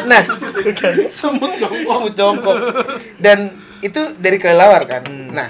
Nah, 0.00 0.22
semut 1.12 1.52
dong. 1.60 1.74
semut 1.82 2.12
jongkok. 2.14 2.56
Dan 3.18 3.52
itu 3.78 4.00
dari 4.16 4.38
kelelawar 4.38 4.86
kan. 4.86 5.02
Hmm. 5.04 5.28
Nah, 5.30 5.48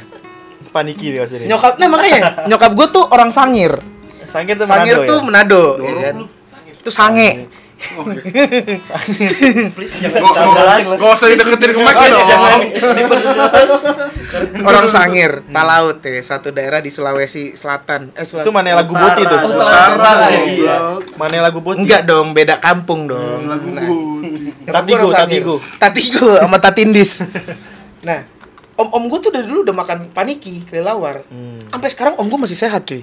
Paniki 0.70 1.10
pasti 1.12 1.42
nih. 1.42 1.48
nyokap, 1.48 1.76
nah 1.76 1.88
makanya 1.88 2.20
nyokap 2.46 2.72
gue 2.72 2.86
tuh 2.88 3.04
orang 3.08 3.30
Sangir. 3.30 3.74
Sangkir 4.24 4.54
tuh 4.54 4.64
Sangir 4.64 4.94
Manado 4.96 5.06
tuh 5.06 5.18
ya? 5.18 5.22
Manado, 5.22 5.64
ya 5.78 5.92
kan? 6.04 6.16
Itu 6.72 6.90
sange. 6.90 7.30
Please 9.76 9.94
jangan 9.98 10.20
Gak 11.00 11.10
usah 11.16 11.26
dideketin 11.32 11.70
ke 11.72 11.80
mic 11.80 11.96
dong. 11.96 12.28
orang 14.62 14.86
Sangir, 14.86 15.42
Talaut 15.48 15.98
ya, 16.04 16.22
satu 16.22 16.52
daerah 16.54 16.78
di 16.84 16.92
Sulawesi 16.92 17.56
Selatan. 17.56 18.12
Eh. 18.14 18.22
Itu 18.22 18.52
mana 18.52 18.78
lagu 18.78 18.92
Boti 18.92 19.22
tuh? 19.26 19.38
Utara. 19.48 20.28
Mana 21.16 21.36
lagu 21.40 21.58
Boti? 21.64 21.82
Enggak 21.82 22.06
dong, 22.06 22.36
beda 22.36 22.60
kampung 22.60 23.08
dong. 23.08 23.48
Lagu 23.48 24.20
Tatigo. 24.70 25.08
Tatigo. 25.10 25.56
Tatigo 25.80 26.28
sama 26.38 26.58
Tatindis. 26.62 27.24
nah, 28.06 28.22
om-om 28.78 29.10
gue 29.10 29.18
tuh 29.18 29.32
dari 29.34 29.46
dulu 29.48 29.66
udah 29.66 29.76
makan 29.76 29.98
paniki, 30.14 30.62
kelelawar. 30.68 31.26
Hmm. 31.28 31.66
Sampai 31.68 31.88
sekarang 31.90 32.14
om 32.20 32.26
gue 32.28 32.38
masih 32.38 32.58
sehat, 32.58 32.86
cuy. 32.86 33.02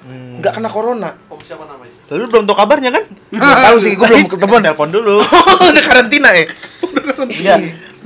Hmm. 0.00 0.38
Nggak 0.38 0.52
kena 0.54 0.68
corona. 0.68 1.10
Om 1.26 1.40
siapa 1.40 1.64
namanya? 1.64 1.90
Lalu 2.08 2.24
belum 2.28 2.44
tahu 2.44 2.56
kabarnya 2.56 2.90
kan? 2.90 3.04
Nggak 3.28 3.58
tahu 3.64 3.76
sih, 3.76 3.92
gue 3.92 4.06
belum 4.06 4.26
ketemu. 4.32 4.54
Telepon 4.62 4.90
dulu. 4.90 5.16
udah 5.70 5.84
karantina 5.84 6.30
ya? 6.30 6.44
Iya. 7.28 7.54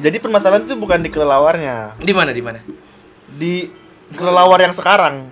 Jadi 0.01 0.17
permasalahan 0.17 0.65
itu 0.65 0.75
bukan 0.75 0.97
di 0.99 1.09
kelelawarnya, 1.09 2.01
Di 2.01 2.13
mana, 2.13 2.33
di 2.33 2.41
mana? 2.41 2.61
di 3.31 3.69
kelelawar 4.11 4.59
yang 4.59 4.73
sekarang. 4.73 5.29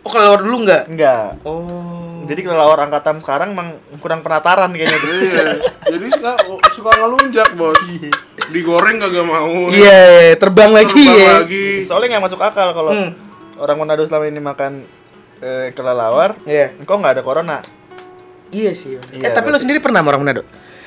Oh, 0.00 0.08
kelelawar 0.08 0.40
dulu 0.40 0.56
nggak? 0.62 0.82
Enggak. 0.86 1.42
Oh. 1.42 2.22
Jadi 2.24 2.40
kelelawar 2.42 2.78
angkatan 2.80 3.18
sekarang 3.18 3.50
emang 3.50 3.74
kurang 3.98 4.22
penataran 4.22 4.70
kayaknya 4.70 4.94
tuh. 4.96 5.10
Iya. 5.12 5.44
Jadi 5.88 6.06
suka 6.12 6.32
suka 6.72 6.90
ngelunjak, 6.96 7.48
Bos. 7.54 7.78
Digoreng 8.54 8.98
kagak 8.98 9.26
mau. 9.26 9.66
Iya, 9.68 10.34
terbang 10.36 10.70
lagi 10.70 10.94
Terbang 10.96 11.18
ya. 11.18 11.32
lagi. 11.42 11.66
Soalnya 11.82 12.08
nggak 12.14 12.24
masuk 12.24 12.40
akal 12.40 12.70
kalau 12.72 12.94
Hmm. 12.94 13.10
orang 13.58 13.76
Manado 13.76 14.02
selama 14.04 14.26
ini 14.26 14.38
makan 14.38 14.72
eh, 15.38 15.68
kelelawar, 15.72 16.36
Iya. 16.42 16.72
kok 16.78 16.94
nggak 16.94 17.14
ada 17.14 17.22
corona? 17.22 17.58
Iya 18.48 18.72
sih. 18.72 18.96
Iya, 19.10 19.22
eh, 19.22 19.30
tapi 19.30 19.46
lo 19.46 19.52
berarti- 19.52 19.62
sendiri 19.62 19.78
pernah 19.78 20.00
sama 20.00 20.08
orang 20.10 20.22
Manado? 20.22 20.42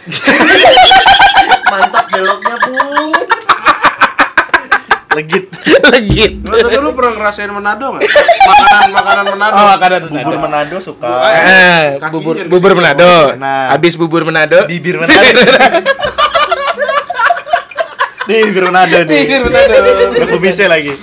Mantap 1.70 2.06
beloknya, 2.10 2.56
Bung. 2.64 3.12
Legit. 5.10 5.46
Legit. 5.94 6.32
Nggak, 6.40 6.60
tapi 6.64 6.78
lu 6.78 6.92
pernah 6.94 7.14
ngerasain 7.16 7.50
Manado 7.50 7.86
nggak? 7.92 8.04
Makanan 8.06 8.90
makanan 8.94 9.26
Manado. 9.28 9.54
Oh, 9.54 9.66
makanan 9.68 10.02
Bubur 10.08 10.38
Manado 10.40 10.76
suka. 10.80 11.10
Eh, 11.20 11.84
Kakinya 11.98 12.10
bubur 12.10 12.34
di 12.36 12.46
bubur 12.46 12.72
sini. 12.72 12.80
Manado. 12.80 13.14
Nah. 13.36 13.74
Habis 13.74 13.94
bubur 13.96 14.22
Manado. 14.24 14.60
Bibir 14.66 14.96
Manado. 15.02 15.30
Nih, 18.30 18.40
bibir 18.46 18.64
Manado 18.64 18.98
nih. 19.04 19.22
Bibir 19.26 19.42
Manado. 19.44 19.78
Aku 20.30 20.38
bisa 20.38 20.70
lagi. 20.70 20.94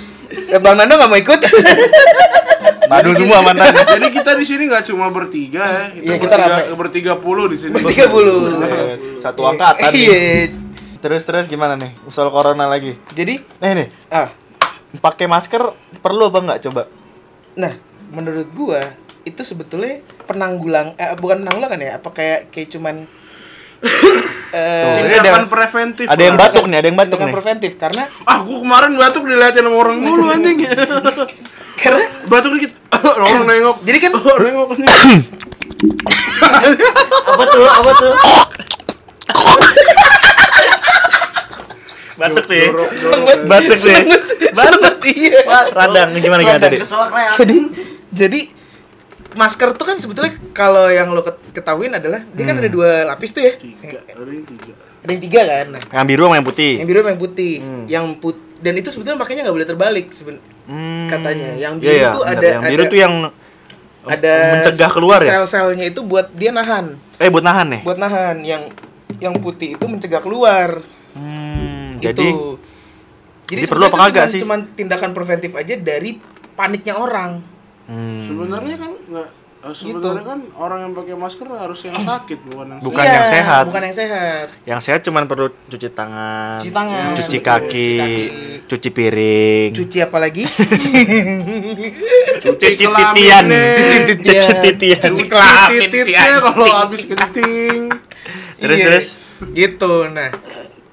Eh, 0.47 0.59
Bang 0.59 0.79
Nando 0.79 0.95
nggak 0.95 1.09
mau 1.09 1.19
ikut? 1.19 1.39
Madu 2.85 3.11
semua 3.13 3.41
mantan. 3.41 3.73
Jadi 3.97 4.07
kita 4.09 4.31
di 4.33 4.45
sini 4.45 4.63
nggak 4.65 4.85
cuma 4.85 5.09
bertiga 5.09 5.65
ya. 5.65 5.85
Iya, 5.93 6.15
kita 6.17 6.35
bertiga, 6.35 6.75
bertiga 6.75 7.13
puluh 7.15 7.45
di 7.47 7.57
sini. 7.57 7.73
Bertiga 7.73 8.05
puluh. 8.07 8.47
Buset, 8.47 8.99
Satu 9.17 9.41
angkatan. 9.43 9.91
Iya. 9.91 10.53
Terus 10.97 11.21
terus 11.23 11.45
gimana 11.45 11.73
nih? 11.73 11.93
Soal 12.07 12.29
corona 12.29 12.65
lagi. 12.65 12.93
Jadi, 13.11 13.41
Eh 13.59 13.71
nih, 13.73 13.87
ah, 14.09 14.29
pakai 14.97 15.25
masker 15.25 15.61
perlu 15.97 16.27
apa 16.27 16.39
nggak 16.39 16.61
coba? 16.63 16.83
nah, 17.53 17.73
menurut 18.07 18.45
gua 18.53 18.77
itu 19.23 19.41
sebetulnya 19.41 19.97
penanggulang 20.23 20.93
eh, 20.93 21.11
bukan 21.15 21.41
penanggulangan 21.41 21.79
ya, 21.79 21.91
apa 21.97 22.09
kayak 22.11 22.39
kayak 22.47 22.69
cuman 22.71 22.95
eh 24.53 25.17
ada- 25.17 25.45
preventif. 25.45 26.05
Ada 26.05 26.21
yang 26.23 26.37
batuk 26.37 26.63
nih, 26.65 26.77
ada 26.77 26.87
yang 26.87 26.97
batuk 26.97 27.11
tindakan 27.13 27.27
nih. 27.27 27.35
preventif 27.35 27.71
karena 27.75 28.03
Ah, 28.23 28.41
gua 28.41 28.57
kemarin 28.61 28.91
batuk 28.95 29.23
dilihatin 29.23 29.63
sama 29.63 29.77
orang 29.77 29.97
dulu 29.99 30.25
anjing. 30.29 30.57
karena 31.77 32.03
batuk 32.25 32.51
dikit. 32.53 32.71
orang 33.15 33.45
nengok. 33.45 33.77
jadi 33.81 33.97
kan 33.99 34.11
nengok. 34.43 34.67
Apa 37.27 37.43
tuh? 37.45 37.67
Apa 37.67 37.91
tuh? 37.93 38.13
Batuk 42.17 42.45
nih. 42.49 42.65
Batuk 43.45 43.77
nih. 43.79 44.01
sangat 44.49 44.97
iya. 45.07 45.39
Radang 45.69 46.17
gimana 46.17 46.41
gimana 46.41 46.59
tadi? 46.59 46.77
Jadi 47.37 47.57
jadi 48.09 48.39
masker 49.37 49.77
tuh 49.77 49.85
kan 49.85 49.95
sebetulnya 49.95 50.33
kalau 50.49 50.89
yang 50.89 51.13
lo 51.13 51.21
ket- 51.21 51.37
ketahuin 51.53 51.93
adalah 51.93 52.25
dia 52.27 52.43
kan 52.43 52.57
ada 52.57 52.65
dua 52.65 53.05
lapis 53.05 53.29
tuh 53.29 53.45
ya 53.45 53.53
Tiga, 53.53 54.01
ada 54.01 54.25
yang 54.25 54.41
tiga. 54.43 54.73
ada 54.97 55.09
yang 55.13 55.21
tiga 55.21 55.41
kan 55.45 55.65
nah, 55.69 55.81
Yang 55.93 56.05
biru 56.09 56.21
sama 56.25 56.35
yang 56.35 56.47
putih. 56.47 56.73
yang 56.73 56.87
biru 56.89 56.99
sama 56.99 57.09
yang 57.13 57.21
putih 57.21 57.53
yang 57.85 58.05
put 58.17 58.37
dan 58.57 58.73
itu 58.73 58.89
sebetulnya 58.89 59.17
makanya 59.17 59.41
nggak 59.43 59.55
boleh 59.55 59.67
terbalik 59.67 60.07
seben 60.09 60.37
Hmm. 60.63 61.07
katanya. 61.07 61.55
Yang 61.55 61.73
Iya, 61.75 61.81
biru 61.81 61.95
iya, 61.95 62.09
tuh 62.09 62.23
ada- 62.23 62.43
yang 62.49 62.61
biru 62.63 62.75
ada- 62.79 62.89
tuh 62.89 62.99
yang 62.99 63.13
ada 64.05 64.35
mencegah 64.53 64.91
keluar 64.91 65.19
ya? 65.19 65.29
sel-selnya 65.33 65.85
itu 65.85 65.99
buat 66.01 66.31
dia 66.31 66.49
nahan 66.49 66.95
Eh 67.15 67.27
buat 67.27 67.41
nahan 67.41 67.67
nih. 67.69 67.81
buat 67.83 67.97
nahan 67.97 68.39
yang 68.41 68.63
yang 69.17 69.35
putih 69.35 69.73
itu 69.73 69.85
mencegah 69.85 70.19
keluar 70.19 70.79
Hmm, 71.11 71.97
gitu 71.97 72.13
jadi 72.13 72.27
jadi, 73.47 73.61
jadi 73.63 73.63
perlu 73.65 73.85
apa 73.85 73.97
kagak 74.01 74.25
sih? 74.29 74.39
cuman 74.39 74.59
tindakan 74.73 75.11
preventif 75.11 75.51
aja 75.53 75.73
dari 75.75 76.19
paniknya 76.53 76.93
orang 76.93 77.39
hmm, 77.85 78.27
Sebenarnya 78.27 78.75
kan 78.77 78.91
nggak 78.93 79.29
eh, 79.69 79.75
sebenarnya 79.75 80.23
kan 80.23 80.39
orang 80.55 80.79
yang 80.81 80.93
pakai 80.93 81.13
masker 81.13 81.47
harus 81.47 81.79
yang 81.81 81.97
sakit 81.97 82.39
bukan 82.45 82.65
yang 82.69 82.79
Bukan 82.79 82.99
Iya, 82.99 83.13
yang 83.13 83.27
sehat. 83.27 83.63
bukan 83.65 83.81
yang 83.81 83.95
sehat 83.95 84.45
yang 84.63 84.79
sehat 84.79 84.99
cuman 85.01 85.23
perlu 85.23 85.47
cuci 85.65 85.89
tangan, 85.89 86.59
Cuci 86.59 86.71
tangan, 86.71 87.11
cuci 87.13 87.37
betul. 87.37 87.47
kaki, 87.47 87.91
Cuci 87.97 88.65
cuci 88.67 88.89
piring, 88.89 89.69
cuci 89.73 89.97
apa 89.99 90.17
lagi 90.19 90.43
cuci 92.43 92.67
kelamin 92.75 93.15
titian, 93.15 93.45
cuci 93.47 93.97
titian. 94.05 94.35
cuci 94.37 94.55
titian. 94.61 95.01
Cuci 95.03 95.23
kelamin 95.25 95.79
si 95.79 95.85
Titiknya 95.87 96.33
kalau 96.41 96.67
habis 96.77 97.01
kencing. 97.03 97.81
Terus, 98.57 98.77
Iya, 98.77 98.85
terus? 98.89 99.07
gitu 99.53 100.09
nah 100.09 100.33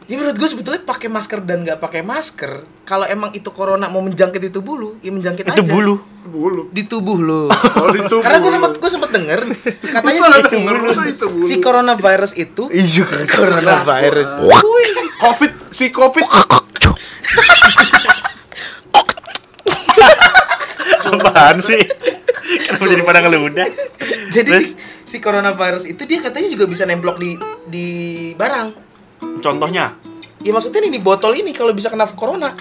ya 0.05 0.15
menurut 0.15 0.37
gue 0.37 0.45
sebetulnya 0.45 0.81
pakai 0.81 1.09
masker 1.09 1.41
dan 1.41 1.65
nggak 1.65 1.81
pakai 1.81 2.05
masker 2.05 2.53
kalau 2.85 3.05
emang 3.05 3.33
itu 3.33 3.49
corona 3.49 3.89
mau 3.89 3.99
menjangkit 3.99 4.37
di 4.39 4.51
tubuh 4.51 4.75
lu 4.75 4.91
ya 5.01 5.09
menjangkit 5.09 5.49
Itu 5.49 5.65
aja 5.65 5.73
bulu. 5.73 5.97
Bulu. 6.25 6.63
di 6.69 6.85
tubuh 6.85 7.17
lu 7.17 7.49
Kalau 7.49 7.89
di 7.97 8.01
tubuh. 8.03 8.21
karena 8.21 8.39
gue 8.39 8.53
sempet 8.53 8.73
gue 8.77 8.91
sempet 8.91 9.11
denger 9.11 9.41
katanya 9.97 10.21
si, 10.21 10.41
denger, 10.51 10.77
itu 11.09 11.25
bulu? 11.27 11.45
si 11.45 11.55
coronavirus 11.59 12.33
itu 12.37 12.63
Iya, 12.69 13.05
coronavirus 13.37 14.31
Covid, 15.17 15.53
si 15.71 15.87
Covid. 15.89 16.27
Apaan 21.05 21.59
sih? 21.61 21.81
Kenapa 22.65 22.85
jadi 22.87 23.03
pada 23.03 23.21
ngeludah? 23.21 23.69
jadi 24.29 24.51
Terus? 24.51 24.77
si, 24.77 24.77
si 25.07 25.17
coronavirus 25.19 25.85
itu 25.87 26.05
dia 26.05 26.21
katanya 26.21 26.49
juga 26.51 26.65
bisa 26.67 26.85
nemplok 26.85 27.17
di 27.17 27.37
di 27.65 27.87
barang 28.35 28.84
Contohnya? 29.41 29.95
ya 30.39 30.53
maksudnya 30.53 30.85
ini 30.85 31.01
botol 31.01 31.33
ini 31.33 31.57
kalau 31.57 31.73
bisa 31.73 31.89
kena 31.89 32.05
corona 32.05 32.53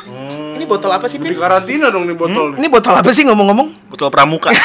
ini 0.55 0.63
botol 0.63 0.87
apa 0.87 1.03
sih 1.05 1.19
Di 1.19 1.27
Pin? 1.27 1.35
karantina 1.35 1.91
dong 1.91 2.07
nih 2.07 2.15
botol. 2.15 2.55
ini 2.55 2.71
botol 2.71 2.95
apa 2.95 3.11
sih 3.11 3.27
ngomong-ngomong 3.27 3.91
Botol 3.91 4.07
pramuka. 4.07 4.55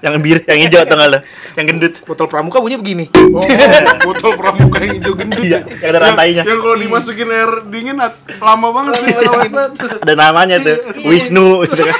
yang 0.00 0.16
biru, 0.16 0.40
yang 0.48 0.64
hijau 0.64 0.80
atau 0.80 0.96
enggak? 0.96 1.28
Yang 1.52 1.66
gendut. 1.68 1.94
botol 2.08 2.24
pramuka 2.24 2.56
bunyinya 2.56 2.80
begini 2.80 3.04
Oh, 3.36 3.44
botol 4.08 4.32
pramuka 4.32 4.80
yang 4.80 4.96
hijau 4.96 5.12
gendut. 5.12 5.44
Iya, 5.44 5.60
ya. 5.60 5.84
yang 5.84 5.90
ada 5.92 5.98
rantainya. 6.00 6.42
Yang, 6.48 6.58
kalau 6.64 6.76
dimasukin 6.80 7.28
air 7.28 7.50
dingin 7.68 7.96
lama 8.40 8.68
banget 8.72 8.92
sih. 9.04 9.12
Ada 10.00 10.14
namanya 10.16 10.56
tuh. 10.58 10.76
Wisnu 11.04 11.46
gitu 11.68 11.82
kan. 11.84 11.96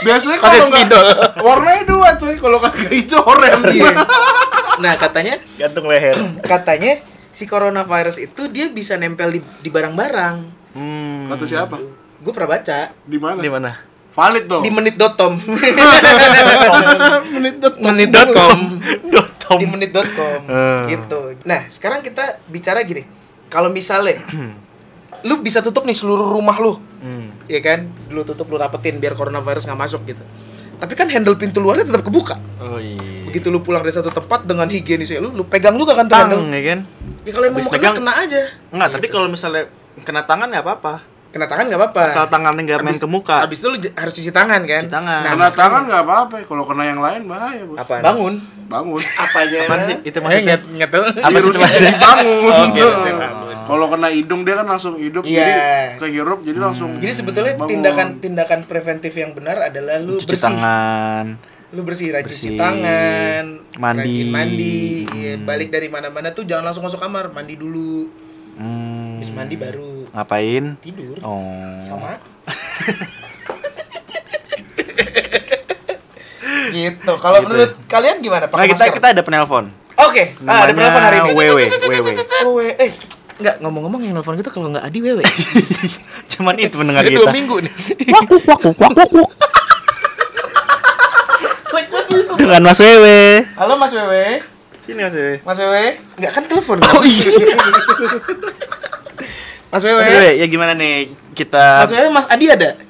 Biasanya 0.00 0.38
kalau 0.38 0.54
nggak 0.54 0.70
spidol. 0.70 1.06
warnanya 1.42 1.82
dua 1.84 2.08
coy. 2.14 2.34
Kalau 2.38 2.58
kagak 2.62 2.90
hijau 2.94 3.20
oranye. 3.26 3.74
Iya. 3.74 3.92
nah 4.78 4.94
katanya 4.94 5.34
Gantung 5.58 5.90
leher. 5.90 6.14
katanya 6.40 7.02
si 7.30 7.44
coronavirus 7.44 8.18
itu 8.20 8.46
dia 8.46 8.66
bisa 8.66 8.94
nempel 8.94 9.30
di 9.30 9.40
di 9.58 9.68
barang-barang 9.68 10.36
Hmm. 10.70 11.26
Kata 11.26 11.42
siapa? 11.44 11.76
gue 12.16 12.30
pernah 12.30 12.50
baca 12.52 12.94
Di 12.94 13.16
mana? 13.16 13.38
Di 13.38 13.48
mana? 13.48 13.70
Valid 14.10 14.44
dong. 14.46 14.62
di 14.62 14.70
menit.com 14.70 15.32
menit.com. 17.32 17.82
menit.com 17.84 18.58
Dotom. 19.08 19.58
di 19.58 19.66
menit.com 19.66 20.38
Hmm. 20.46 20.84
gitu 20.90 21.34
nah 21.42 21.66
sekarang 21.66 22.00
kita 22.00 22.38
bicara 22.46 22.82
gini 22.82 23.02
kalau 23.46 23.66
misalnya 23.68 24.18
lu 25.26 25.38
bisa 25.38 25.58
tutup 25.58 25.82
nih 25.82 25.92
seluruh 25.92 26.28
rumah 26.28 26.56
lu 26.56 26.78
Hmm. 27.00 27.32
ya 27.46 27.58
kan 27.58 27.88
lu 28.08 28.22
tutup 28.22 28.44
lu 28.46 28.56
rapetin 28.56 28.94
biar 28.94 29.16
coronavirus 29.16 29.64
nggak 29.64 29.80
masuk 29.80 30.04
gitu 30.04 30.20
tapi 30.76 30.92
kan 30.92 31.08
handle 31.08 31.32
pintu 31.34 31.56
luarnya 31.58 31.82
tetap 31.82 32.00
kebuka 32.02 32.36
Oh 32.58 32.76
iya. 32.76 33.24
begitu 33.24 33.48
lu 33.48 33.58
pulang 33.58 33.80
dari 33.80 33.90
satu 33.90 34.08
tempat 34.08 34.44
dengan 34.44 34.64
higienisnya 34.66 35.16
lu 35.16 35.32
lu 35.32 35.42
pegang 35.44 35.74
juga 35.74 35.92
kan 35.94 36.04
tuh 36.04 36.16
handle 36.18 36.44
ya 36.46 36.62
kan? 36.66 36.80
Ya 37.20 37.30
kalau 37.30 37.46
emang 37.46 37.60
mau 37.60 37.72
kena 37.72 38.12
aja 38.18 38.40
Enggak, 38.68 38.88
tapi 38.92 39.06
kalau 39.06 39.26
misalnya 39.26 39.68
kena 40.00 40.22
tangan 40.22 40.48
nggak 40.48 40.62
apa-apa. 40.62 40.94
kena 41.30 41.46
tangan 41.46 41.64
nggak 41.64 41.78
apa-apa 41.78 42.02
Asal 42.08 42.26
tangannya 42.26 42.62
nggak 42.64 42.80
main 42.80 42.96
ke 42.96 43.06
muka. 43.06 43.38
habis 43.38 43.58
itu 43.58 43.68
lu 43.68 43.78
harus 43.78 44.12
cuci 44.12 44.30
tangan 44.30 44.60
kan 44.62 44.82
Cuci 44.82 44.90
tangan. 44.90 45.20
Kena 45.24 45.48
tangan 45.50 45.82
nggak 45.86 46.02
apa-apa. 46.02 46.36
Kalau 46.42 46.64
kena 46.64 46.82
yang 46.84 46.98
lain 46.98 47.22
bahaya 47.24 47.62
bos. 47.62 47.76
Apaan? 47.76 48.02
bangun 48.02 48.34
Bangun. 48.66 48.98
Apanya? 49.24 49.58
Apaan 49.64 49.80
sih? 49.80 49.96
Itu 50.00 50.16
eh 50.16 50.22
maksudnya? 50.22 50.42
nggak 50.42 50.60
nggak 50.74 50.88
tahu 50.88 51.02
Apa 51.20 51.36
sih 51.36 51.48
itu 51.48 51.58
bangun. 51.96 52.50
Oh, 52.50 52.66
virusnya 52.74 53.14
bangun. 53.16 53.56
Kalau 53.60 53.86
kena 53.86 54.08
hidung 54.10 54.40
dia 54.42 54.54
kan 54.56 54.66
langsung 54.66 54.94
hidup 54.96 55.22
Iya. 55.22 55.38
jadi 55.38 55.52
kehirup 55.98 56.38
jadi 56.42 56.58
langsung. 56.58 56.90
jadi 56.96 57.12
sebetulnya 57.12 57.54
bangun. 57.54 57.70
tindakan 57.70 58.08
tindakan 58.18 58.60
preventif 58.64 59.12
yang 59.12 59.30
benar 59.30 59.70
adalah 59.70 59.98
lu 60.00 60.18
Cuci 60.18 60.26
bersih 60.26 60.42
tangan. 60.50 61.26
Lu 61.70 61.80
bersih 61.80 62.10
rajin 62.10 62.26
Bersih. 62.26 62.48
cuci 62.48 62.56
tangan 62.56 63.44
Mandi. 63.76 64.00
rajin 64.02 64.26
mandi 64.28 64.76
iya, 65.08 65.32
Hmm. 65.32 65.44
balik 65.44 65.68
dari 65.68 65.86
mana-mana 65.86 66.28
tuh 66.30 66.42
jangan 66.42 66.66
langsung 66.66 66.82
masuk 66.82 66.98
kamar 66.98 67.30
mandi 67.30 67.54
dulu 67.54 68.08
Hmm. 68.52 69.16
habis 69.16 69.30
mandi 69.30 69.54
baru 69.54 70.04
Ngapain? 70.10 70.64
tidur 70.80 71.16
Oh. 71.20 71.76
sama 71.80 72.16
gitu 76.70 77.12
kalau 77.16 77.36
Gitu. 77.36 77.44
menurut 77.48 77.70
kalian 77.86 78.16
gimana 78.18 78.42
Nah, 78.42 78.48
pakai 78.48 78.66
kita 78.68 78.80
masker 78.80 78.92
kita 78.96 79.06
ada 79.10 79.22
penelpon. 79.22 79.64
oke 79.96 80.22
ah, 80.44 80.60
ada 80.60 80.72
penelpon 80.72 81.00
hari 81.00 81.16
ini 81.20 81.30
Wewe, 81.32 81.64
wewe. 81.66 82.12
oh 82.44 82.50
we 82.56 82.66
eh 82.74 82.90
nggak 83.38 83.54
ngomong-ngomong 83.58 84.00
yang 84.02 84.12
nelfon 84.12 84.34
kita 84.34 84.48
kalau 84.48 84.68
nggak 84.68 84.84
adi 84.84 84.98
wewe 85.00 85.22
Cuman 86.30 86.54
itu 86.56 86.74
pendengar 86.74 87.02
Ini 87.02 87.10
kita. 87.12 87.20
dua 87.22 87.30
minggu 87.30 87.56
nih 87.60 87.72
Dengan 92.40 92.62
Mas 92.64 92.80
Wewe. 92.80 93.44
halo 93.52 93.76
mas 93.76 93.92
wewe 93.92 94.40
Sini 94.80 95.04
Mas 95.04 95.12
Wewe. 95.12 95.34
mas 95.44 95.58
wewe 95.60 95.84
nggak 96.16 96.32
kan 96.32 96.44
telepon 96.48 96.80
Oh 96.80 97.04
iya. 97.04 97.30
mas 99.70 99.82
wewe 99.84 100.00
Mas 100.00 100.08
Wewe, 100.08 100.30
ya 100.40 100.46
gimana 100.48 100.72
nih 100.72 101.12
kita 101.36 101.84
mas 101.84 101.92
wewe 101.92 102.08
mas 102.08 102.24
adi 102.26 102.48
ada 102.48 102.80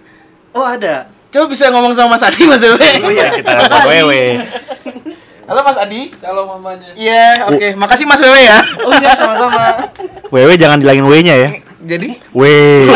Oh 0.55 0.63
ada. 0.63 1.11
coba 1.31 1.47
bisa 1.47 1.67
ngomong 1.69 1.95
sama 1.95 2.15
mas 2.15 2.23
adi 2.23 2.47
mas 2.47 2.63
wewe 2.63 2.79
Oh 3.03 3.11
iya, 3.11 3.35
kita 3.35 3.51
telepon 3.67 3.87
Wewe. 3.91 4.21
Halo 5.51 5.67
Mas 5.67 5.83
Adi. 5.83 6.15
Shalom 6.15 6.47
mamanya. 6.47 6.95
Iya, 6.95 7.51
oke. 7.51 7.75
Makasih 7.75 8.07
Mas 8.07 8.23
Wewe 8.23 8.39
ya. 8.39 8.63
Oh 8.87 8.95
iya 8.95 9.19
sama-sama. 9.19 9.83
Wewe 10.35 10.55
jangan 10.55 10.79
bilangin 10.79 11.03
W-nya 11.03 11.35
ya. 11.35 11.51
Jadi, 11.91 12.23
We. 12.31 12.87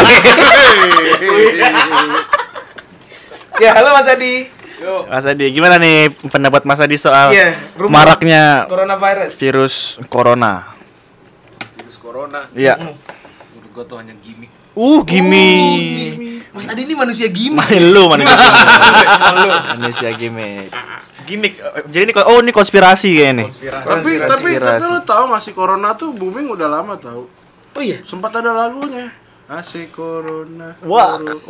ya 3.59 3.75
halo 3.75 3.91
Mas 3.91 4.07
Adi. 4.07 4.54
Yuk. 4.85 5.03
Mas 5.07 5.25
Adi, 5.25 5.47
gimana 5.49 5.77
nih 5.77 5.97
pendapat 6.25 6.63
Mas 6.63 6.77
Adi 6.77 6.97
soal 6.97 7.33
Iya, 7.33 7.57
rumor 7.75 7.97
maraknya 7.97 8.69
coronavirus. 8.69 9.33
virus 9.35 9.75
corona? 10.07 10.77
Virus 11.75 11.97
corona. 11.97 12.45
Iya. 12.53 12.77
Menurut 12.77 13.71
gua 13.73 13.85
tuh 13.85 13.97
hanya 13.97 14.13
gimmick. 14.17 14.53
Uh, 14.75 15.01
gimmick. 15.03 16.45
Mas 16.51 16.67
Adi 16.67 16.85
ini 16.85 16.93
manusia 16.93 17.27
gimmick. 17.27 17.65
Main 17.65 17.85
lu 17.89 18.07
manusia 18.07 18.37
manusia 19.73 20.11
gimmick. 20.13 20.69
Gimmick. 21.25 21.57
eh, 21.57 21.83
Jadi 21.89 22.03
ini 22.05 22.13
oh 22.21 22.39
ini 22.39 22.53
konspirasi 22.53 23.09
kayaknya 23.11 23.33
nih. 23.35 23.47
Konspirasi. 23.49 23.87
Tapi 23.87 24.11
tapi 24.21 24.21
tapi 24.21 24.51
Konspirasi. 24.53 24.85
lu 24.85 24.99
tahu 25.03 25.23
nggak 25.27 25.43
sih 25.43 25.53
corona 25.53 25.89
tuh 25.95 26.13
booming 26.13 26.47
udah 26.47 26.69
lama 26.69 26.95
tahu. 26.95 27.25
Oh 27.73 27.83
iya. 27.83 28.05
Sempat 28.05 28.35
ada 28.35 28.53
lagunya. 28.53 29.09
Asik 29.47 29.91
corona. 29.91 30.77
Wah. 30.81 31.17
Coro- 31.17 31.41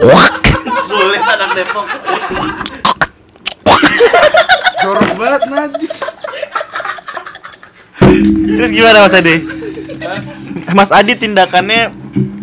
Wah. 0.00 0.49
Sulit 0.84 1.22
anak 1.22 1.50
Depok. 1.56 1.86
Jorok 4.80 5.10
banget 5.20 5.42
najis. 5.48 5.94
Terus 8.56 8.70
gimana 8.72 8.98
Mas 9.04 9.14
Adi? 9.14 9.36
Mas 10.72 10.90
Adi 10.90 11.12
tindakannya 11.14 11.92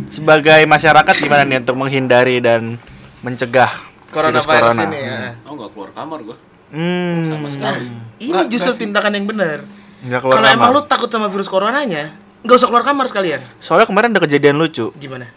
sebagai 0.07 0.61
masyarakat 0.69 1.15
gimana 1.19 1.43
nih 1.43 1.59
untuk 1.65 1.75
menghindari 1.77 2.39
dan 2.39 2.79
mencegah 3.25 3.69
virus 4.07 4.13
Coronavirus 4.13 4.47
corona? 4.47 4.83
ini 4.87 4.99
ya. 5.03 5.19
Oh 5.43 5.53
nggak 5.57 5.69
keluar 5.75 5.89
kamar 5.91 6.19
gua. 6.23 6.37
Hmm. 6.71 7.23
Sama 7.27 7.47
sekali. 7.51 7.85
Ini 8.23 8.41
justru 8.47 8.71
tindakan 8.87 9.11
yang 9.17 9.25
benar. 9.27 9.57
Nggak 10.05 10.19
keluar 10.23 10.35
Kalau 10.39 10.47
emang 10.47 10.69
lu 10.77 10.81
takut 10.85 11.09
sama 11.11 11.27
virus 11.27 11.49
coronanya, 11.51 12.15
nggak 12.45 12.55
usah 12.55 12.67
keluar 12.69 12.85
kamar 12.87 13.05
sekalian. 13.09 13.41
Soalnya 13.59 13.87
kemarin 13.89 14.15
ada 14.15 14.21
kejadian 14.23 14.55
lucu. 14.55 14.93
Gimana? 14.95 15.27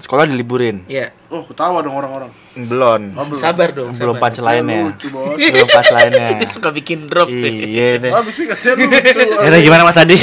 Sekolah 0.00 0.24
diliburin. 0.24 0.88
Iya. 0.88 1.12
Oh, 1.28 1.44
ketawa 1.44 1.84
dong 1.84 1.92
orang-orang. 1.92 2.32
Belum. 2.56 3.12
Sabar 3.36 3.68
dong. 3.70 3.92
Belum 3.92 4.16
sabar. 4.16 4.32
punchline-nya. 4.32 4.80
Lucu 4.88 5.06
bos. 5.12 5.36
Belum 5.52 5.68
punchline-nya. 5.68 6.28
Dia 6.40 6.48
suka 6.48 6.72
bikin 6.72 7.04
drop. 7.06 7.28
Iya 7.28 8.00
deh. 8.00 8.10
Ah, 8.10 8.24
bisa 8.24 8.48
katanya 8.48 8.80
lucu. 8.80 9.20
Yaudah 9.44 9.60
gimana 9.60 9.82
Mas 9.84 10.00
Adi? 10.00 10.16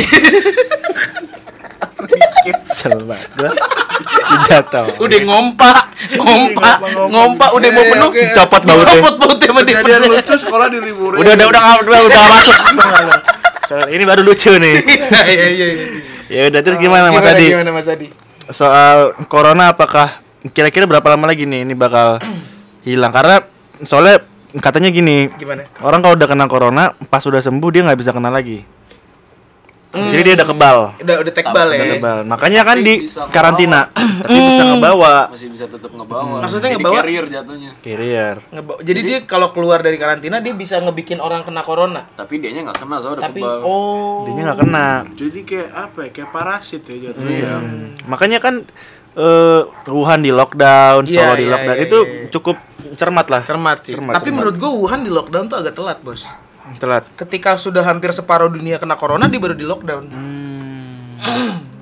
Banget 2.88 3.30
gua. 3.36 3.52
Jatuh. 4.48 4.86
Udah 5.00 5.20
ngompa, 5.24 5.72
ngompa, 6.20 6.72
ngompa, 7.10 7.46
udah 7.56 7.70
mau 7.72 7.84
Eh, 7.84 7.92
penuh. 7.92 8.08
oke. 8.12 8.24
Copot 8.36 8.62
bautnya. 8.64 9.00
Copot 9.00 9.16
bautnya 9.18 9.62
dia. 9.64 9.76
Kejadian 9.82 10.02
lucu 10.12 10.34
sekolah 10.36 10.68
diliburin. 10.72 11.18
Udah 11.24 11.34
udah 11.36 11.48
udah 11.48 11.62
udah 11.64 11.80
udah, 11.84 12.00
udah 12.08 12.22
masuk. 12.32 12.58
Ini 13.92 14.04
baru 14.04 14.22
lucu 14.24 14.52
nih. 14.56 14.76
Iya, 14.84 15.48
iya, 15.48 15.48
iya. 15.52 15.88
Ya 16.28 16.42
udah 16.52 16.62
terus 16.64 16.78
gimana 16.80 17.08
Mas 17.12 17.24
Gimana, 17.24 17.36
Adi? 17.40 17.48
Gimana 17.48 17.72
Mas 17.72 17.88
Adi? 17.88 18.08
Soal 18.48 19.12
corona 19.28 19.76
apakah 19.76 20.24
kira-kira 20.56 20.88
berapa 20.88 21.04
lama 21.12 21.28
lagi 21.28 21.44
nih 21.44 21.68
ini 21.68 21.76
bakal 21.76 22.24
hilang? 22.88 23.12
Karena 23.12 23.44
soalnya 23.84 24.24
katanya 24.64 24.88
gini, 24.88 25.28
Gimana? 25.36 25.68
orang 25.84 26.00
kalau 26.00 26.16
udah 26.16 26.28
kena 26.32 26.46
corona 26.48 26.84
pas 27.12 27.20
udah 27.28 27.44
sembuh 27.44 27.70
dia 27.74 27.84
nggak 27.84 28.00
bisa 28.00 28.16
kena 28.16 28.32
lagi. 28.32 28.64
Jadi 29.88 30.22
dia 30.22 30.34
udah 30.36 30.48
kebal. 30.48 30.78
Udah 30.98 31.16
udah 31.18 31.34
tekbal 31.34 31.68
ya. 31.70 31.80
Udah 31.80 31.88
kebal. 31.96 32.18
Makanya 32.24 32.62
kan 32.62 32.76
Tapi 32.76 32.84
di 32.84 32.94
ngebawa. 33.02 33.28
karantina, 33.30 33.82
tapi 34.20 34.38
bisa 34.38 34.64
ngebawa 34.68 35.14
Masih 35.32 35.48
bisa 35.48 35.66
tetap 35.66 35.90
ngebawa. 35.90 36.38
Maksudnya 36.40 36.70
Jadi 36.70 36.76
ngebawa? 36.78 36.96
carrier 36.98 37.26
jatuhnya. 37.26 37.72
carrier. 37.80 38.36
Ngeba- 38.50 38.80
Jadi 38.80 39.00
dia 39.02 39.18
kalau 39.24 39.48
keluar 39.50 39.80
dari 39.80 39.96
karantina 39.96 40.38
dia 40.38 40.54
bisa 40.54 40.78
ngebikin 40.78 41.18
orang 41.18 41.42
kena 41.42 41.62
corona. 41.62 42.04
Tapi 42.10 42.38
dianya 42.38 42.68
nggak 42.68 42.80
kena 42.80 42.96
soalnya 42.98 43.16
udah 43.16 43.26
Tapi 43.26 43.40
kebal. 43.40 43.58
oh. 43.64 44.28
Dia 44.28 44.44
nggak 44.44 44.60
kena. 44.60 44.88
Jadi 45.14 45.40
kayak 45.42 45.70
apa 45.72 46.00
ya? 46.00 46.10
Kayak 46.12 46.30
parasit 46.32 46.84
ya 46.84 46.96
jatuhnya. 47.08 47.52
Makanya 48.06 48.38
kan 48.38 48.56
eh 49.16 49.62
Wuhan 49.88 50.20
di 50.20 50.30
lockdown, 50.30 51.02
Iya, 51.04 51.16
Solo 51.18 51.34
di 51.34 51.42
iya, 51.42 51.52
lockdown 51.52 51.74
iya, 51.76 51.86
itu 51.86 51.98
iya. 51.98 52.30
cukup 52.30 52.58
cermat 52.94 53.26
lah. 53.28 53.42
cermat 53.42 53.78
sih. 53.82 53.94
Cermat, 53.94 54.14
Tapi 54.14 54.26
cermat. 54.26 54.38
menurut 54.38 54.56
gua 54.58 54.72
Wuhan 54.76 55.02
di 55.02 55.10
lockdown 55.10 55.46
tuh 55.48 55.58
agak 55.58 55.74
telat, 55.74 55.98
Bos. 56.00 56.22
Telat. 56.78 57.04
Ketika 57.16 57.56
sudah 57.56 57.82
hampir 57.82 58.10
separuh 58.12 58.48
dunia 58.48 58.78
kena 58.78 58.94
corona 58.94 59.26
dia 59.26 59.38
baru 59.38 59.54
di 59.54 59.64
lockdown. 59.64 60.06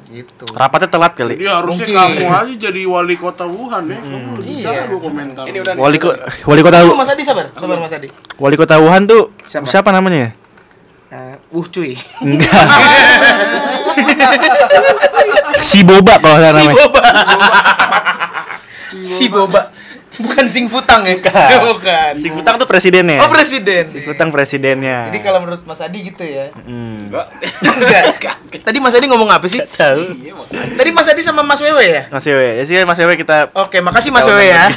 gitu. 0.08 0.48
Rapatnya 0.50 0.88
telat 0.88 1.12
kali. 1.12 1.36
Jadi 1.36 1.44
harusnya 1.46 1.84
Mungkin. 1.84 2.24
kamu 2.24 2.26
aja 2.32 2.54
jadi 2.62 2.82
wali 2.86 3.16
kota 3.16 3.44
Wuhan 3.44 3.84
ya. 3.86 4.00
Kamu 4.00 4.30
lebih 4.34 4.48
Iya. 4.56 4.88
jago 4.88 4.98
komentar. 5.02 5.44
Ini 5.44 5.58
udah 5.60 5.74
Wali, 5.76 5.98
ko- 6.00 6.16
wali 6.46 6.62
kota 6.64 6.78
Oh, 6.82 6.96
Mas 6.96 7.12
Adi 7.12 7.22
sabar, 7.22 7.52
sabar 7.52 7.76
Mas 7.78 7.92
Adi. 7.92 8.08
wali 8.36 8.56
kota 8.56 8.80
Wuhan 8.80 9.04
tuh 9.04 9.36
Siapa? 9.44 9.68
siapa, 9.68 9.92
namanya? 9.92 10.32
Uh, 11.12 11.36
uh 11.52 11.66
cuy. 11.68 12.00
Enggak. 12.22 12.48
si 15.62 15.84
Boba 15.84 16.16
kalau 16.18 16.36
nggak 16.38 16.48
Si 16.48 16.58
namanya. 16.58 16.76
Boba. 16.80 17.02
si 19.04 19.26
Boba. 19.28 19.62
Bukan 20.22 20.46
Sing 20.48 20.66
Futang 20.68 21.04
ya? 21.04 21.18
Bukan. 21.60 22.12
Si 22.22 22.28
Kutang 22.32 22.56
tuh 22.56 22.68
presidennya. 22.70 23.20
Oh, 23.24 23.30
presiden. 23.30 23.84
Si 23.84 24.00
Kutang 24.04 24.30
presidennya. 24.32 25.12
Jadi 25.12 25.20
kalau 25.20 25.44
menurut 25.44 25.64
Mas 25.68 25.82
Adi 25.84 26.00
gitu 26.08 26.24
ya. 26.24 26.52
Hmm. 26.56 27.08
Enggak. 27.10 27.28
Enggak. 28.16 28.36
Tadi 28.64 28.78
Mas 28.80 28.96
Adi 28.96 29.06
ngomong 29.12 29.30
apa 29.30 29.46
sih? 29.46 29.60
Tahu. 29.60 30.02
Iya. 30.24 30.34
Tadi 30.80 30.90
Mas 30.96 31.08
Adi 31.12 31.22
sama 31.22 31.42
Mas 31.44 31.60
Wewe 31.60 31.84
ya? 31.84 32.02
Mas 32.08 32.24
Wewe, 32.24 32.62
ya 32.62 32.64
sih 32.64 32.76
Mas 32.84 33.00
Wewe 33.00 33.16
kita 33.20 33.52
Oke, 33.52 33.84
makasih 33.84 34.12
Mas 34.16 34.24
Wewe 34.24 34.46
ya. 34.48 34.72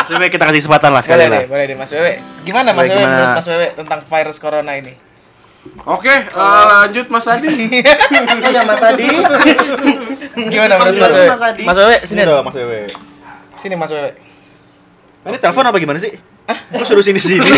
Mas 0.00 0.10
Wewe 0.10 0.26
kita 0.30 0.44
kasih 0.46 0.60
kesempatan 0.62 0.90
lah 0.94 1.02
sekali 1.02 1.26
boleh 1.26 1.30
lah. 1.30 1.40
deh, 1.42 1.48
boleh 1.50 1.64
deh 1.70 1.76
Mas 1.78 1.90
Wewe. 1.90 2.12
Gimana 2.46 2.70
Mas 2.72 2.86
Wewe 2.88 2.98
gimana? 2.98 3.14
menurut 3.14 3.36
Mas 3.38 3.48
Wewe 3.50 3.66
tentang 3.74 4.00
virus 4.06 4.36
corona 4.38 4.72
ini? 4.78 5.09
Oke, 5.84 6.08
eh, 6.08 6.64
lanjut 6.64 7.06
Mas 7.12 7.28
Adi. 7.28 7.48
Iya 8.50 8.64
Mas 8.64 8.80
Adi. 8.80 9.08
Gimana 10.48 10.74
menurut 10.80 10.98
Mas 11.04 11.12
Wewe? 11.12 11.28
Mas 11.28 11.44
Adi. 11.44 11.62
Mas 11.68 11.76
Wewe 11.76 11.96
sini 12.08 12.22
dong. 12.24 12.44
Mas 12.48 12.56
Wewe. 12.56 12.80
Sini 13.60 13.74
Mas 13.76 13.92
Wewe. 13.92 14.10
Ini 15.28 15.36
telepon 15.36 15.68
apa 15.68 15.76
gimana 15.76 16.00
sih? 16.00 16.16
Kok 16.48 16.84
suruh 16.88 17.04
sini 17.04 17.20
sini? 17.20 17.44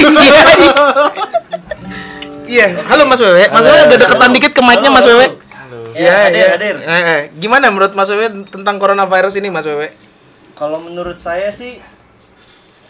Iya, 2.52 2.84
halo 2.84 3.08
Mas 3.08 3.22
Wewe. 3.22 3.48
Mas 3.48 3.64
Wewe 3.64 3.80
agak 3.80 3.96
deketan 3.96 4.30
dikit 4.36 4.52
ke 4.52 4.60
mic-nya 4.60 4.90
Mas 4.92 5.08
Wewe. 5.08 5.40
Iya, 5.96 6.12
hadir, 6.28 6.36
iya. 6.36 6.46
hadir. 6.52 6.76
Eh, 6.84 7.02
eh. 7.08 7.20
Gimana 7.40 7.72
menurut 7.72 7.96
Mas 7.96 8.12
Wewe 8.12 8.28
tentang 8.50 8.76
coronavirus 8.76 9.40
ini 9.40 9.48
Mas 9.48 9.64
Wewe? 9.64 9.94
Kalau 10.52 10.82
menurut 10.84 11.16
saya 11.16 11.48
sih 11.48 11.80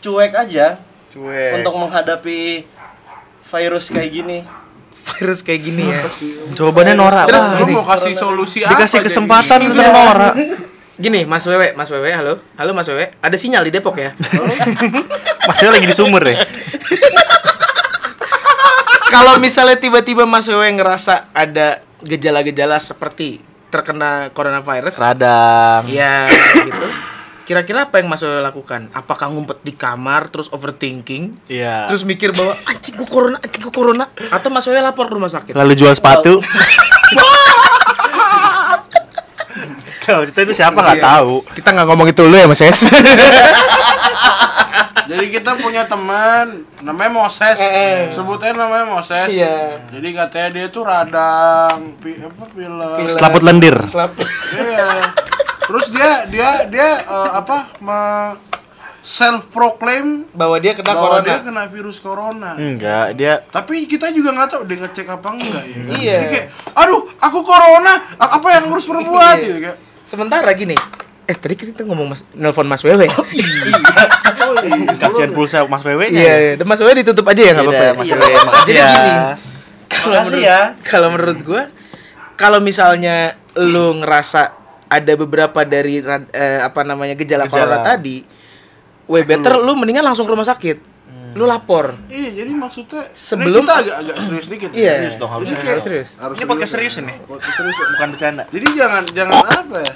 cuek 0.03 0.35
aja 0.35 0.83
Cuek. 1.15 1.63
untuk 1.63 1.79
menghadapi 1.79 2.67
virus 3.55 3.93
kayak 3.93 4.11
gini. 4.11 4.39
Virus 5.03 5.43
kayak 5.43 5.61
gini 5.67 5.83
ya. 5.83 6.07
Jawabannya 6.55 6.95
norak. 6.95 7.27
Terus 7.27 7.45
Wah. 7.47 7.59
Lu 7.59 7.67
mau 7.75 7.85
kasih 7.87 8.15
solusi 8.15 8.59
apa? 8.63 8.79
dikasih 8.79 8.99
jadi? 9.03 9.07
kesempatan 9.11 9.59
tetap 9.67 9.91
norak. 9.91 10.35
Gini, 11.03 11.27
Mas 11.27 11.43
Wewe, 11.49 11.75
Mas 11.75 11.91
Wewe, 11.91 12.15
halo. 12.15 12.39
Halo 12.55 12.71
Mas 12.77 12.87
Wewe. 12.87 13.11
Ada 13.19 13.35
sinyal 13.35 13.67
di 13.67 13.73
Depok 13.75 13.99
ya? 13.99 14.15
Mas 15.49 15.59
Wewe 15.59 15.73
lagi 15.75 15.87
di 15.91 15.97
sumur 15.97 16.23
ya. 16.23 16.39
Kalau 19.15 19.37
misalnya 19.43 19.77
tiba-tiba 19.77 20.25
Mas 20.25 20.47
Wewe 20.47 20.71
ngerasa 20.73 21.29
ada 21.35 21.83
gejala-gejala 22.01 22.79
seperti 22.79 23.43
terkena 23.73 24.29
coronavirus, 24.37 25.01
Radang. 25.01 25.89
ya 25.89 26.29
gitu. 26.69 26.87
Kira-kira 27.43 27.85
apa 27.85 27.99
yang 27.99 28.07
Mas 28.07 28.21
Wewe 28.21 28.39
lakukan? 28.41 28.87
Apakah 28.93 29.27
ngumpet 29.29 29.61
di 29.61 29.73
kamar 29.73 30.29
terus 30.29 30.47
overthinking? 30.49 31.35
Iya. 31.47 31.87
Terus 31.87 32.03
mikir 32.03 32.31
bahwa 32.31 32.55
anjing 32.65 32.95
gua 32.95 33.09
corona, 33.09 33.37
anjing 33.37 33.61
gua 33.61 33.75
corona 33.75 34.05
atau 34.29 34.49
Mas 34.49 34.63
Wewe 34.65 34.79
lapor 34.79 35.07
ke 35.07 35.15
rumah 35.15 35.27
sakit? 35.29 35.53
lalu 35.53 35.75
jual 35.75 35.91
sepatu. 35.91 36.39
Kalau 40.03 40.23
kita 40.25 40.43
itu 40.43 40.55
siapa 40.57 40.75
nggak 40.77 40.99
Iya. 40.99 41.07
tahu. 41.09 41.35
Kita 41.53 41.69
nggak 41.71 41.87
ngomong 41.87 42.07
itu 42.09 42.21
dulu 42.21 42.35
ya 42.35 42.47
Mas 42.47 42.59
Es. 42.61 42.79
Jadi 45.03 45.27
kita 45.31 45.55
punya 45.57 45.85
teman 45.85 46.63
namanya 46.81 47.11
Moses. 47.13 47.55
Eh, 47.55 47.69
eh. 47.69 47.97
Sebutnya 48.09 48.55
namanya 48.57 48.87
Moses. 48.89 49.29
Iya. 49.29 49.83
Jadi 49.91 50.09
katanya 50.11 50.49
dia 50.53 50.67
tuh 50.69 50.83
radang, 50.83 51.99
pi, 51.99 52.17
apa 52.17 52.43
pilek. 52.49 53.11
Selaput 53.11 53.43
lendir. 53.43 53.77
Selap- 53.85 54.17
Iya. 54.53 54.89
Terus 55.63 55.87
dia 55.89 56.11
dia 56.27 56.49
dia 56.67 56.89
eh, 57.01 57.31
apa 57.33 57.57
me 57.79 58.01
self 58.99 59.51
proclaim 59.51 60.31
bahwa 60.31 60.55
dia 60.57 60.73
kena 60.73 60.87
bahwa 60.89 61.03
corona. 61.13 61.27
dia 61.27 61.39
kena 61.41 61.63
virus 61.67 61.99
corona. 61.99 62.51
Enggak, 62.55 63.07
dia 63.13 63.43
Tapi 63.45 63.85
kita 63.85 64.11
juga 64.11 64.31
nggak 64.31 64.49
tahu 64.49 64.63
dia 64.63 64.79
ngecek 64.79 65.07
apa 65.09 65.29
enggak 65.29 65.65
ya. 65.65 65.75
kan? 65.75 65.91
Iya. 65.93 66.17
Jadi 66.17 66.27
kayak, 66.31 66.47
aduh, 66.73 67.01
aku 67.17 67.39
corona, 67.41 67.95
apa 68.15 68.47
yang 68.53 68.65
harus 68.67 68.87
perbuat 68.87 69.37
Iya. 69.37 69.45
gitu 69.45 69.59
kayak. 69.61 69.79
Sementara 70.03 70.51
gini, 70.53 70.77
eh 71.25 71.35
tadi 71.35 71.55
kita 71.57 71.83
ngomong 71.83 72.07
Mas 72.09 72.23
nelpon 72.33 72.63
Mas 72.65 72.83
Wewe. 72.83 73.11
kasihan 75.03 75.31
pulsa 75.33 75.67
Mas 75.67 75.83
Wewe 75.83 76.07
nya. 76.09 76.21
Iya, 76.21 76.35
iya. 76.39 76.53
Dan 76.55 76.67
Mas 76.67 76.79
Wewe 76.79 76.95
ditutup 76.97 77.27
aja 77.27 77.43
ya 77.43 77.53
nggak 77.53 77.65
apa-apa 77.65 77.83
ya, 77.83 77.93
Mas 77.93 78.07
Iya, 78.07 78.17
Wewe. 78.17 78.35
makasih 78.39 78.67
Jadi 78.69 78.79
ya. 78.79 78.87
gini, 78.87 79.13
kalau 79.89 80.15
Makasih 80.15 80.31
menurut 80.31 80.43
ya. 80.43 80.59
kalau 80.83 81.09
menurut 81.11 81.39
gua 81.43 81.63
kalau 82.35 82.59
misalnya 82.61 83.17
lu 83.55 83.99
ngerasa 83.99 84.43
ada 84.93 85.13
beberapa 85.15 85.65
dari 85.65 86.05
eh, 86.05 86.61
apa 86.61 86.81
namanya 86.83 87.15
gejala, 87.15 87.45
Gejala. 87.45 87.49
corona 87.49 87.79
tadi, 87.81 88.21
way 89.07 89.25
better 89.25 89.57
lu 89.57 89.73
mendingan 89.73 90.05
langsung 90.05 90.25
ke 90.25 90.33
rumah 90.33 90.45
sakit. 90.45 90.93
lu 91.33 91.49
lapor. 91.49 91.97
Iya, 92.13 92.45
jadi 92.45 92.53
maksudnya 92.53 93.09
Sebelum- 93.17 93.65
kita 93.65 93.73
agak 93.73 93.97
agak 94.05 94.17
serius 94.21 94.47
dikit. 94.47 94.69
ya. 94.69 94.77
Iya. 94.77 94.93
Serius 95.01 95.17
dong, 95.17 95.31
harus 95.33 95.49
kayak 95.49 95.81
Serius. 95.81 96.09
Harus 96.21 96.37
Ini 96.37 96.45
podcast 96.45 96.69
ya. 96.69 96.75
serius 96.77 96.95
ini. 97.01 97.15
Podcast 97.25 97.55
serius. 97.57 97.73
ya. 97.73 97.87
Bukan 97.89 98.09
bercanda. 98.13 98.43
Jadi 98.53 98.67
jangan 98.77 99.03
jangan 99.09 99.37
apa 99.49 99.77
ya? 99.81 99.93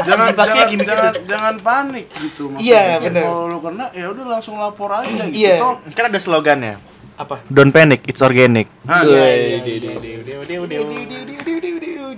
jangan 0.00 0.26
Dipakai 0.32 0.48
jangan, 0.56 0.70
gimmick 0.72 0.88
jangan, 0.88 1.12
jangan 1.28 1.54
panik 1.60 2.06
gitu 2.16 2.42
maksudnya. 2.48 2.80
Iya, 2.80 2.96
bener. 2.98 3.22
Kalau 3.22 3.44
lu 3.44 3.58
kena 3.60 3.86
ya 3.92 4.06
udah 4.08 4.24
langsung 4.26 4.54
lapor 4.56 4.88
aja 4.90 5.04
gitu. 5.28 5.36
Iya. 5.36 5.56
Kan 5.92 6.04
ada 6.08 6.16
slogannya. 6.16 6.74
Apa? 7.14 7.44
Don't 7.46 7.68
panic, 7.68 8.08
it's 8.08 8.18
organic. 8.18 8.66
Nah, 8.82 9.04
Iya, 9.04 9.20
iya. 9.20 9.58
iya, 9.60 9.94
iya. 10.00 11.73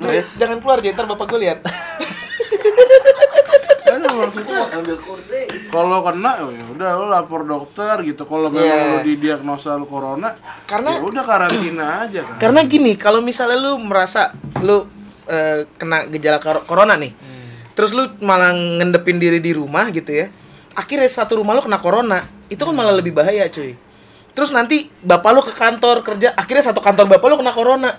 Terus 0.06 0.28
jangan 0.38 0.58
keluar 0.62 0.78
jadi 0.78 0.94
ntar 0.94 1.06
bapak 1.06 1.26
gue 1.26 1.40
lihat. 1.42 1.58
Kan 3.86 4.02
kalau 5.70 5.98
kena 6.02 6.30
ya 6.42 6.64
udah 6.74 6.90
lu 6.98 7.06
lapor 7.08 7.46
dokter 7.46 8.02
gitu. 8.02 8.26
Kalau 8.26 8.50
memang 8.50 8.66
Iya. 8.66 8.92
lu 8.92 8.98
didiagnosa 9.04 9.78
lu 9.78 9.86
corona, 9.86 10.34
Karena- 10.66 10.98
ya 10.98 11.02
udah 11.04 11.24
karantina 11.24 11.86
aja 12.04 12.20
kan. 12.26 12.36
Karena 12.40 12.60
gini, 12.66 12.92
kalau 12.98 13.20
misalnya 13.22 13.58
lu 13.60 13.78
merasa 13.80 14.34
lu 14.62 14.86
eh, 15.26 15.66
kena 15.74 16.06
gejala 16.06 16.38
corona 16.62 16.94
nih, 16.94 17.10
terus 17.74 17.90
lu 17.90 18.06
malah 18.22 18.54
ngendepin 18.54 19.18
diri 19.18 19.42
di 19.42 19.50
rumah 19.50 19.90
gitu 19.90 20.14
ya, 20.14 20.30
akhirnya 20.70 21.10
satu 21.10 21.42
rumah 21.42 21.58
lu 21.58 21.66
kena 21.66 21.82
corona, 21.82 22.22
itu 22.46 22.62
kan 22.62 22.70
malah 22.70 22.94
lebih 22.94 23.10
bahaya 23.10 23.42
cuy. 23.50 23.74
Terus 24.30 24.54
nanti 24.54 24.86
bapak 25.02 25.30
lu 25.34 25.42
ke 25.42 25.50
kantor 25.50 26.06
kerja, 26.06 26.30
akhirnya 26.38 26.70
satu 26.70 26.78
kantor 26.78 27.10
bapak 27.10 27.26
lu 27.26 27.36
kena 27.42 27.50
corona, 27.50 27.90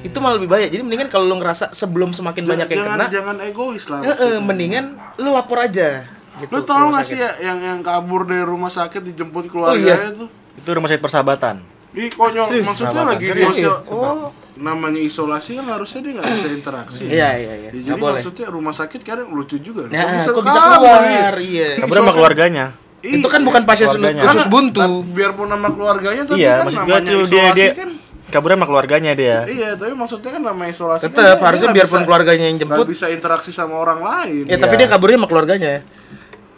itu 0.00 0.16
malah 0.16 0.36
lebih 0.36 0.48
bahaya. 0.48 0.66
Jadi 0.66 0.80
mendingan 0.80 1.08
kalau 1.08 1.24
lu 1.24 1.36
ngerasa 1.36 1.70
sebelum 1.70 2.10
semakin 2.10 2.42
banyak 2.42 2.66
yang 2.66 2.80
jangan, 2.82 2.96
kena, 2.96 3.06
jangan 3.10 3.36
egois 3.42 3.84
lah. 3.86 4.00
eh, 4.00 4.08
maksudnya. 4.10 4.40
mendingan 4.40 4.84
lu 5.16 5.30
lapor 5.30 5.58
aja. 5.58 5.88
Gitu, 6.36 6.48
Lu 6.48 6.58
ke 6.58 6.66
tau 6.66 6.88
gak 6.88 7.04
sih 7.04 7.16
ya 7.16 7.30
yang 7.38 7.58
yang 7.58 7.78
kabur 7.80 8.24
dari 8.24 8.40
rumah 8.40 8.68
sakit 8.68 9.04
dijemput 9.04 9.44
iya. 9.44 9.50
keluarganya 9.50 10.08
tuh? 10.16 10.28
Itu 10.54 10.68
rumah 10.70 10.88
sakit 10.88 11.02
persahabatan. 11.02 11.56
Ih 11.90 12.08
konyol, 12.08 12.46
Serius? 12.46 12.64
maksudnya 12.64 13.02
lagi 13.04 13.26
Serius? 13.26 13.56
dia 13.58 13.72
Oh, 13.90 14.30
namanya 14.56 14.96
isolasi 14.96 15.58
kan 15.58 15.66
harusnya 15.66 16.00
dia 16.00 16.12
nggak 16.16 16.26
bisa 16.30 16.48
interaksi. 16.50 17.02
iya 17.04 17.30
iya 17.34 17.52
iya. 17.58 17.70
Ya, 17.70 17.80
jadi 17.82 17.98
boleh. 17.98 18.12
maksudnya 18.16 18.46
rumah 18.46 18.70
sakit 18.70 19.00
kadang 19.02 19.28
lucu 19.30 19.58
juga. 19.58 19.84
Nah, 19.84 20.00
kok 20.22 20.32
kabur, 20.32 20.44
bisa 20.46 20.60
keluar? 20.70 21.00
Iya. 21.36 21.68
Kabur 21.76 21.96
sama 21.98 22.12
keluarganya. 22.14 22.66
Itu 23.00 23.26
kan 23.26 23.40
bukan 23.40 23.62
pasien 23.64 23.88
Keluarganya. 23.90 24.22
khusus 24.22 24.44
buntu. 24.46 24.80
biarpun 25.08 25.48
nama 25.48 25.68
keluarganya 25.68 26.22
tapi 26.22 26.40
Iya, 26.40 26.52
kan 26.58 26.66
namanya 26.70 27.00
tuh 27.02 27.20
dia 27.26 27.26
isolasi 27.26 27.56
dia 27.58 27.70
kan 27.74 27.90
kabur 28.30 28.50
sama 28.50 28.64
keluarganya 28.64 29.12
dia. 29.12 29.42
Iya, 29.44 29.74
tapi 29.74 29.92
maksudnya 29.92 30.30
kan 30.30 30.42
nama 30.44 30.64
isolasi 30.64 31.02
kan 31.02 31.06
Tetep, 31.06 31.18
dia- 31.20 31.34
dia 31.34 31.44
harusnya 31.44 31.70
biarpun 31.70 31.90
bisa- 31.92 32.06
keluarganya 32.06 32.44
yang 32.44 32.56
nggak 32.56 32.70
jemput. 32.70 32.86
bisa 32.88 33.06
interaksi 33.08 33.50
sama 33.50 33.74
orang 33.74 34.00
lain. 34.00 34.42
Ya, 34.44 34.56
tapi 34.56 34.74
Iya. 34.74 34.80
dia 34.80 34.88
kaburnya 34.88 35.16
sama 35.16 35.28
keluarganya. 35.28 35.74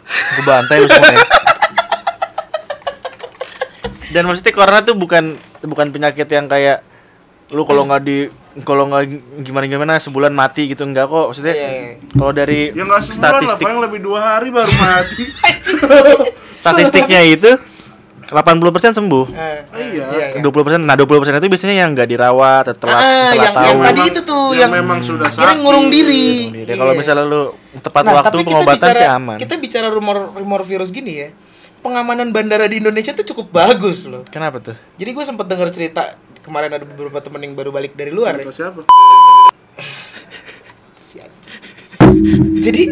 Gue 0.05 0.43
bantai 0.43 0.77
lu 0.77 0.87
semua 0.87 1.09
ya. 1.09 1.21
Dan 4.09 4.23
maksudnya 4.23 4.53
corona 4.53 4.79
tuh 4.79 4.93
bukan 4.93 5.33
bukan 5.59 5.87
penyakit 5.89 6.27
yang 6.27 6.45
kayak 6.45 6.85
lu 7.49 7.63
kalau 7.63 7.83
nggak 7.83 8.01
di 8.01 8.29
kalau 8.61 8.85
nggak 8.85 9.03
gimana 9.41 9.65
gimana 9.65 9.93
sebulan 9.97 10.29
mati 10.29 10.67
gitu 10.67 10.83
enggak 10.83 11.05
kok 11.07 11.25
maksudnya 11.27 11.55
Iya, 11.55 11.69
iya. 11.69 11.91
kalau 12.13 12.29
dari 12.31 12.69
Ya 12.69 12.85
lah, 12.85 13.01
statistik 13.01 13.61
paling 13.63 13.81
lebih 13.81 13.99
dua 13.99 14.19
hari 14.21 14.49
baru 14.49 14.69
mati. 14.71 15.23
statistiknya 16.61 17.21
itu 17.23 17.51
80% 18.33 18.91
sembuh. 18.93 19.25
iya. 19.73 20.41
20% 20.41 20.41
nah 20.79 20.93
20% 20.93 21.37
itu 21.37 21.47
biasanya 21.47 21.75
yang 21.77 21.93
nggak 21.93 22.09
dirawat 22.09 22.63
atau 22.67 22.79
telat 22.81 22.95
Ah, 22.95 23.03
telat 23.29 23.37
yang- 23.37 23.55
tahu. 23.55 23.63
yang 23.63 23.81
tadi 23.85 24.01
itu 24.03 24.21
tuh, 24.23 24.43
yang, 24.51 24.59
yang 24.59 24.71
memang 24.75 24.99
sudah 24.99 25.27
sakit. 25.27 25.39
Kira 25.39 25.53
ngurung 25.55 25.87
diri. 25.87 26.49
Ya, 26.59 26.75
kalau 26.75 26.91
Iya. 26.91 26.99
misalnya 26.99 27.23
lu 27.23 27.41
tepat 27.77 28.03
Nah, 28.03 28.13
waktu 28.17 28.35
pengobatan 28.39 28.75
bicara, 28.81 28.99
sih 28.99 29.07
aman. 29.07 29.37
Kita 29.37 29.55
bicara 29.55 29.87
rumor 29.87 30.33
rumor 30.33 30.61
virus 30.61 30.89
gini 30.89 31.13
ya. 31.15 31.29
Pengamanan 31.79 32.31
bandara 32.31 32.65
di 32.65 32.79
Indonesia 32.79 33.11
tuh 33.11 33.25
cukup 33.25 33.51
bagus 33.53 34.03
loh. 34.05 34.23
Kenapa 34.27 34.57
tuh? 34.57 34.75
Jadi 34.95 35.09
gue 35.11 35.23
sempat 35.23 35.45
dengar 35.45 35.67
cerita 35.69 36.15
kemarin 36.39 36.71
ada 36.71 36.83
beberapa 36.83 37.19
temen 37.19 37.39
yang 37.41 37.53
baru 37.53 37.69
balik 37.69 37.93
dari 37.93 38.09
luar 38.09 38.35
ya. 38.35 38.47
Siapa? 38.49 38.81
Jadi 42.63 42.83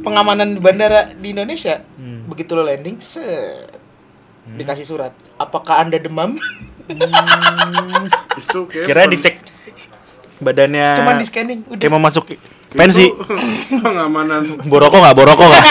pengamanan 0.00 0.56
bandara 0.56 1.12
di 1.12 1.30
Indonesia 1.30 1.84
Hmm. 1.94 2.24
begitu 2.24 2.52
lo 2.52 2.62
landing, 2.62 2.96
set 4.48 4.56
dikasih 4.56 4.86
surat. 4.86 5.12
Apakah 5.36 5.84
anda 5.84 5.96
demam? 5.96 6.34
Itu 8.38 8.64
kayak 8.64 8.86
Kira 8.86 9.02
dicek 9.04 9.34
badannya 10.38 10.94
Cuman 10.94 11.14
di 11.18 11.26
scanning. 11.26 11.60
kayak 11.66 11.76
Udah. 11.76 11.88
mau 11.90 12.00
masuk 12.00 12.24
pensi. 12.70 13.10
itu 13.10 13.78
pengamanan 13.84 14.42
Boroko 14.64 14.96
nggak? 14.96 15.14
Boroko 15.14 15.44
nggak? 15.44 15.64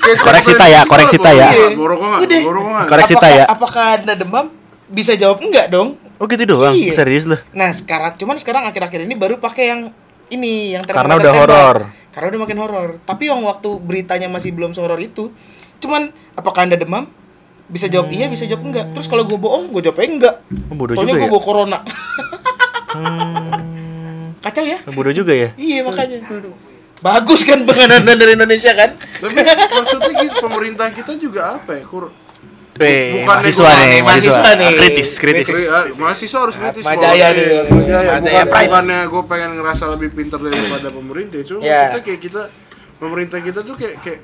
Kayak 0.00 0.18
Koreksi 0.22 0.52
ta 0.54 0.66
ya, 0.66 0.80
koreksi 0.86 1.16
lah, 1.18 1.24
ta 1.24 1.30
ya. 1.34 1.48
Boroko. 1.74 2.04
Nggak? 2.04 2.20
Udah. 2.24 2.40
Boroko 2.42 2.68
nggak? 2.72 2.86
Koreksi 2.88 3.14
ta 3.14 3.18
apakah, 3.20 3.36
ya. 3.36 3.44
apakah 3.46 3.84
anda 4.00 4.14
demam? 4.14 4.46
Bisa 4.86 5.12
jawab 5.18 5.42
enggak 5.42 5.66
dong. 5.68 5.98
Oh 6.16 6.24
gitu 6.24 6.48
doang, 6.48 6.72
Iya. 6.72 6.96
serius 6.96 7.28
loh. 7.28 7.36
Nah 7.52 7.68
sekarang, 7.74 8.16
cuman 8.16 8.40
sekarang 8.40 8.64
akhir-akhir 8.64 9.04
ini 9.04 9.12
baru 9.12 9.36
pakai 9.36 9.64
yang 9.68 9.80
ini 10.32 10.72
yang 10.72 10.86
Karena 10.88 11.12
termometer 11.12 11.28
udah 11.28 11.32
horor. 11.36 11.76
Karena 12.08 12.26
udah 12.32 12.40
makin 12.40 12.58
horor. 12.58 12.88
Tapi 13.04 13.28
yang 13.28 13.44
waktu 13.44 13.68
beritanya 13.76 14.24
masih 14.26 14.56
belum 14.56 14.72
sehoror 14.72 14.96
itu, 14.96 15.28
cuman 15.76 16.08
apakah 16.32 16.64
anda 16.64 16.80
demam? 16.80 17.04
Bisa 17.66 17.86
jawab 17.86 18.08
iya, 18.08 18.26
bisa 18.26 18.44
jawab 18.44 18.62
enggak. 18.64 18.86
Terus 18.90 19.06
kalau 19.06 19.22
gue 19.22 19.34
bohong, 19.34 19.68
gue 19.68 19.82
jawabnya 19.82 20.06
enggak. 20.08 20.34
Oh, 20.66 20.74
bodoh 20.74 20.94
Taunya 20.94 21.12
juga 21.12 21.18
gue 21.18 21.26
ya. 21.26 21.32
bawa 21.32 21.42
corona. 21.42 21.78
Hmm, 22.88 24.38
Kacau 24.38 24.62
ya? 24.62 24.78
bodoh 24.88 25.10
juga 25.10 25.34
ya. 25.34 25.48
Iya 25.54 25.82
makanya. 25.82 26.22
Bagus 26.96 27.42
kan 27.42 27.60
penganan 27.62 28.06
dari 28.08 28.32
Indonesia 28.32 28.72
kan? 28.72 28.96
Tapi 28.96 29.34
maksudnya 29.68 30.12
gitu, 30.16 30.36
pemerintah 30.40 30.86
kita 30.88 31.12
juga 31.16 31.58
apa 31.58 31.74
ya? 31.74 31.84
Kur 31.84 32.08
Eh, 32.76 33.16
Bukan 33.16 33.24
mahasiswa 33.26 33.72
nih, 33.72 34.04
mahasiswa 34.04 34.36
mahasiswa 34.36 34.50
nih. 34.54 34.70
Kritis, 34.76 35.10
kritis. 35.16 35.48
Kritis. 35.48 35.64
Ah, 35.66 35.88
mahasiswa 35.96 36.38
harus 36.44 36.56
kritis 36.60 36.84
Majaya 36.84 37.26
nih. 37.32 37.46
Iya, 37.48 37.62
Majaya. 37.72 38.44
Pride. 38.44 38.68
bukannya 38.68 38.98
gue 39.08 39.22
pengen 39.24 39.50
ngerasa 39.56 39.84
lebih 39.88 40.08
pintar 40.12 40.38
daripada 40.38 40.88
pemerintah 40.92 41.40
cuma 41.42 41.64
Iya. 41.64 41.72
maksudnya 41.88 42.04
kayak 42.04 42.20
kita 42.20 42.42
pemerintah 42.96 43.38
kita 43.40 43.60
tuh 43.64 43.74
kayak 43.74 43.96
kayak 43.98 44.20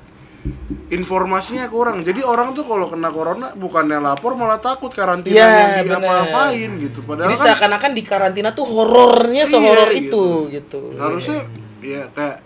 informasinya 0.89 1.67
kurang 1.67 2.03
jadi 2.03 2.21
orang 2.21 2.53
tuh 2.53 2.63
kalau 2.63 2.87
kena 2.87 3.09
corona 3.09 3.55
bukannya 3.55 3.97
lapor 3.97 4.35
malah 4.35 4.59
takut 4.59 4.91
karantina 4.91 5.39
Iya, 5.39 5.49
yang 5.79 5.87
bener. 5.89 5.99
apa-apain 6.03 6.71
gitu 6.79 7.01
padahal 7.03 7.31
Jadi 7.31 7.37
kan 7.37 7.45
seakan-akan 7.49 7.91
di 7.93 8.03
karantina 8.03 8.51
tuh 8.51 8.67
horornya 8.67 9.45
sehoror 9.45 9.89
Iya, 9.89 10.03
itu 10.03 10.25
gitu. 10.51 10.99
harusnya 10.99 11.47
ya 11.79 12.11
kayak 12.11 12.37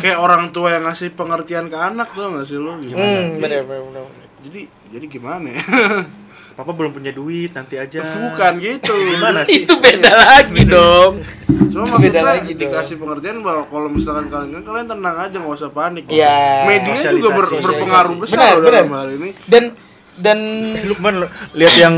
kayak 0.00 0.18
orang 0.18 0.50
tua 0.50 0.72
yang 0.72 0.84
ngasih 0.84 1.12
pengertian 1.12 1.66
ke 1.66 1.76
anak 1.76 2.10
tuh 2.10 2.28
nggak 2.28 2.44
sih 2.44 2.56
lo 2.56 2.76
gitu 2.78 2.94
Hmm, 2.94 3.38
bener 3.38 3.64
bener. 3.64 3.84
bener. 3.86 4.04
jadi 4.40 4.60
jadi 4.90 5.04
gimana 5.06 5.46
ya 5.50 5.62
Papa 6.60 6.76
belum 6.76 6.92
punya 6.92 7.08
duit, 7.08 7.50
nanti 7.50 7.74
aja. 7.74 8.04
bukan 8.04 8.60
gitu 8.60 8.92
Gimana 8.92 9.40
sih? 9.48 9.64
Itu 9.64 9.80
beda 9.80 10.12
lagi 10.12 10.60
dong. 10.62 11.24
Cuma 11.72 11.96
beda 11.96 12.20
lagi 12.20 12.52
dong. 12.52 12.68
dikasih 12.68 13.00
pengertian 13.00 13.40
bahwa 13.40 13.64
kalau 13.64 13.88
misalkan 13.88 14.28
kalian 14.28 14.60
kalian 14.60 14.84
tenang 14.86 15.16
aja 15.18 15.32
nggak 15.34 15.56
usah 15.56 15.70
panik. 15.70 16.04
Iya. 16.06 16.68
Media 16.68 16.92
juga 17.08 17.28
ber- 17.32 17.48
Sosialisasi. 17.48 17.64
berpengaruh 17.64 18.14
besar 18.18 18.36
Benar, 18.36 18.52
loh 18.52 18.60
benar. 18.60 18.74
dalam 18.76 18.92
hal 18.92 19.08
ini. 19.10 19.28
Dan 19.46 19.64
dan 20.14 20.38
Lu 20.82 20.92
kemarin 20.92 21.16
lu 21.18 21.28
lihat 21.54 21.74
yang 21.74 21.94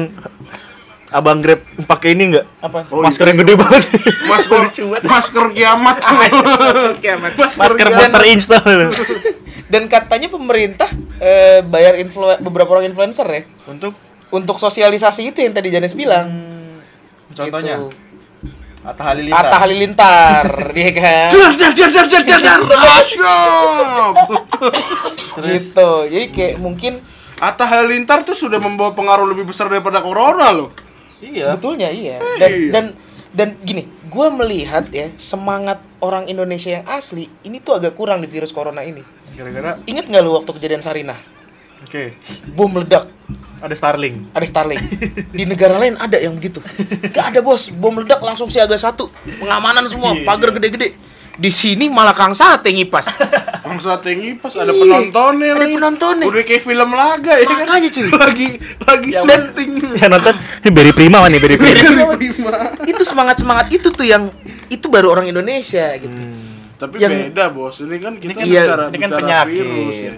Abang 1.10 1.42
Grab 1.42 1.58
pakai 1.84 2.14
ini 2.14 2.30
enggak? 2.30 2.46
apa? 2.60 2.86
Oh, 2.88 3.02
Masker 3.02 3.20
itu- 3.20 3.28
yang 3.28 3.38
gede 3.42 3.54
banget. 3.54 3.82
Masker 4.24 4.60
masker 5.10 5.44
kiamat. 5.52 5.96
Kiamat. 7.02 7.32
Masker 7.36 7.76
kiamat. 7.82 7.98
Monster 7.98 8.22
Install. 8.24 8.78
Dan 9.66 9.88
katanya 9.88 10.28
pemerintah 10.28 10.88
eh, 11.18 11.60
bayar 11.66 11.96
influ- 11.96 12.38
beberapa 12.38 12.68
orang 12.70 12.86
influencer 12.86 13.24
ya 13.24 13.42
Untuk 13.66 13.92
untuk 14.32 14.56
sosialisasi 14.56 15.30
itu 15.30 15.38
yang 15.44 15.52
tadi 15.52 15.68
Janes 15.68 15.92
bilang. 15.92 16.28
contohnya 17.32 17.76
Gitu. 17.80 17.88
Atta 18.82 19.14
Halilintar. 19.14 19.38
Atta 19.46 19.56
Halilintar, 19.62 20.44
dia 20.74 20.90
kan. 20.98 21.28
Dar 21.30 21.52
dar 21.54 21.70
dar 21.70 21.90
dar 21.94 22.22
dar 22.26 22.42
dar 22.66 23.02
gitu. 25.38 25.90
Jadi 26.10 26.26
kayak 26.34 26.54
mungkin 26.58 26.98
Atta 27.38 27.62
Halilintar 27.62 28.26
tuh 28.26 28.34
sudah 28.34 28.58
membawa 28.58 28.90
pengaruh 28.90 29.26
lebih 29.26 29.46
besar 29.46 29.70
daripada 29.70 30.02
corona 30.02 30.50
loh. 30.50 30.70
Iya. 31.22 31.54
sebetulnya 31.54 31.86
iya. 31.94 32.18
Dan 32.38 32.50
Iya. 32.50 32.70
dan 32.74 32.84
dan 33.32 33.48
gini, 33.62 33.86
gue 34.10 34.26
melihat 34.34 34.90
ya 34.90 35.08
semangat 35.14 35.78
orang 36.02 36.26
Indonesia 36.26 36.82
yang 36.82 36.84
asli 36.90 37.30
ini 37.46 37.62
tuh 37.62 37.78
agak 37.78 37.94
kurang 37.94 38.18
di 38.18 38.26
virus 38.26 38.50
corona 38.50 38.82
ini. 38.82 39.00
Gara-gara 39.32 39.78
Ingat 39.86 40.10
nggak 40.10 40.22
lu 40.26 40.36
waktu 40.36 40.50
kejadian 40.58 40.82
Sarinah? 40.82 41.16
Oke. 41.82 42.14
Bom 42.52 42.68
meledak, 42.68 43.08
Ada 43.58 43.74
Starling. 43.74 44.26
ada 44.30 44.42
Starlink. 44.42 44.82
Di 45.28 45.44
negara 45.44 45.76
lain 45.76 45.94
ada 45.94 46.16
yang 46.16 46.34
begitu. 46.34 46.58
Gak 47.08 47.30
ada 47.30 47.38
bos, 47.38 47.70
bom 47.70 47.90
meledak 47.92 48.18
langsung 48.18 48.48
siaga 48.48 48.74
satu, 48.74 49.06
pengamanan 49.36 49.86
semua, 49.86 50.12
Iya. 50.12 50.24
pagar 50.24 50.50
gede-gede. 50.52 50.98
Di 51.32 51.48
sini 51.48 51.88
malah 51.88 52.12
Kang 52.12 52.32
Sate 52.32 52.68
ngipas. 52.68 53.08
Bangsa 53.62 53.96
tinggi 53.98 54.36
pas 54.36 54.52
ada 54.52 54.68
penontonnya 54.68 55.56
ada 55.56 55.64
lagi. 55.64 55.74
penontonnya. 55.74 56.26
Udah 56.28 56.42
kayak 56.42 56.60
film 56.60 56.90
laga 56.92 57.32
ya 57.32 57.44
kan. 57.46 57.56
Makanya, 57.62 57.88
cuy. 57.88 58.08
Lagi 58.12 58.48
lagi 58.60 59.10
Dan- 59.10 59.24
syuting. 59.48 59.70
Yang 59.96 60.10
nonton 60.12 60.34
ini 60.60 60.70
Berry 60.70 60.92
Prima 60.92 61.24
nih 61.24 61.40
Berry 61.40 61.56
Prima. 61.56 61.80
itu 62.84 63.02
semangat 63.02 63.40
semangat 63.40 63.70
itu 63.70 63.88
tuh 63.88 64.04
yang 64.04 64.28
itu 64.68 64.86
baru 64.86 65.08
orang 65.10 65.24
Indonesia 65.24 65.96
gitu. 65.96 66.12
Tapi 66.76 67.00
Yang- 67.00 67.30
beda 67.30 67.44
bos, 67.48 67.80
ini 67.80 67.96
kan 67.96 68.12
kita 68.18 68.28
Ini 68.28 68.34
kan- 68.34 68.44
Iya, 68.44 68.60
bicara 68.60 68.82
ini 68.82 68.98
kan 68.98 69.08
bicara 69.08 69.16
penyakit. 69.16 69.54
virus 69.56 69.96
ya. 69.96 70.12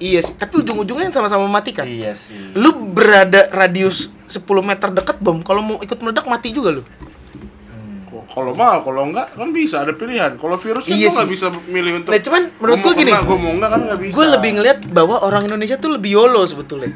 Iya 0.00 0.20
sih, 0.22 0.32
tapi 0.32 0.58
ujung-ujungnya 0.58 1.04
yang 1.04 1.14
sama-sama 1.14 1.44
mematikan. 1.44 1.84
Iya 1.84 2.16
sih. 2.16 2.56
Lu 2.56 2.72
berada 2.88 3.46
radius 3.50 4.08
10 4.26 4.40
meter 4.60 4.88
dekat 4.88 5.20
bom, 5.20 5.38
kalau 5.40 5.60
mau 5.60 5.76
ikut 5.78 6.00
meledak 6.00 6.24
mati 6.24 6.50
juga 6.50 6.72
lu. 6.72 6.82
Kok- 8.06 8.26
Kalau 8.26 8.52
mal, 8.52 8.80
kalau 8.80 9.04
enggak 9.04 9.28
kan 9.30 9.50
bisa 9.50 9.84
ada 9.84 9.92
pilihan. 9.92 10.34
Kalau 10.34 10.56
virus 10.56 10.82
kan 10.82 10.94
Iya 10.94 11.06
gua 11.06 11.16
nggak 11.16 11.30
bisa 11.30 11.46
milih 11.66 11.92
untuk. 11.96 12.10
Nah, 12.10 12.18
cuman 12.18 12.42
menurut 12.56 12.78
gua 12.80 12.92
gini. 12.94 13.12
gua 13.12 13.38
mau 13.38 13.52
enggak 13.52 13.70
kan 13.70 13.80
nggak 13.84 13.98
bisa. 14.00 14.14
Gue 14.14 14.26
lebih 14.30 14.50
ngeliat 14.52 14.78
bahwa 14.88 15.16
orang 15.20 15.42
Indonesia 15.44 15.76
tuh 15.76 15.90
lebih 15.90 16.10
YOLO 16.10 16.42
sebetulnya. 16.44 16.90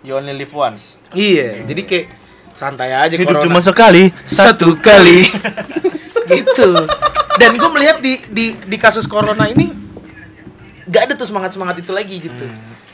You 0.00 0.14
only 0.14 0.32
live 0.32 0.50
once. 0.50 0.96
Iya, 1.12 1.62
jadi 1.62 1.82
kayak 1.82 2.06
santai 2.54 2.90
aja 2.92 3.12
Hidup 3.12 3.28
corona. 3.34 3.44
cuma 3.44 3.60
sekali. 3.60 4.08
satu 4.22 4.72
kali. 4.78 5.20
gitu. 6.34 6.70
Dan 7.34 7.50
gue 7.54 7.70
melihat 7.70 7.98
di 7.98 8.24
di 8.24 8.56
di 8.56 8.76
kasus 8.76 9.04
corona 9.04 9.44
ini 9.44 9.83
gak 10.84 11.02
ada 11.06 11.14
tuh 11.14 11.26
semangat 11.26 11.50
semangat 11.50 11.76
itu 11.78 11.90
lagi 11.90 12.16
gitu. 12.20 12.44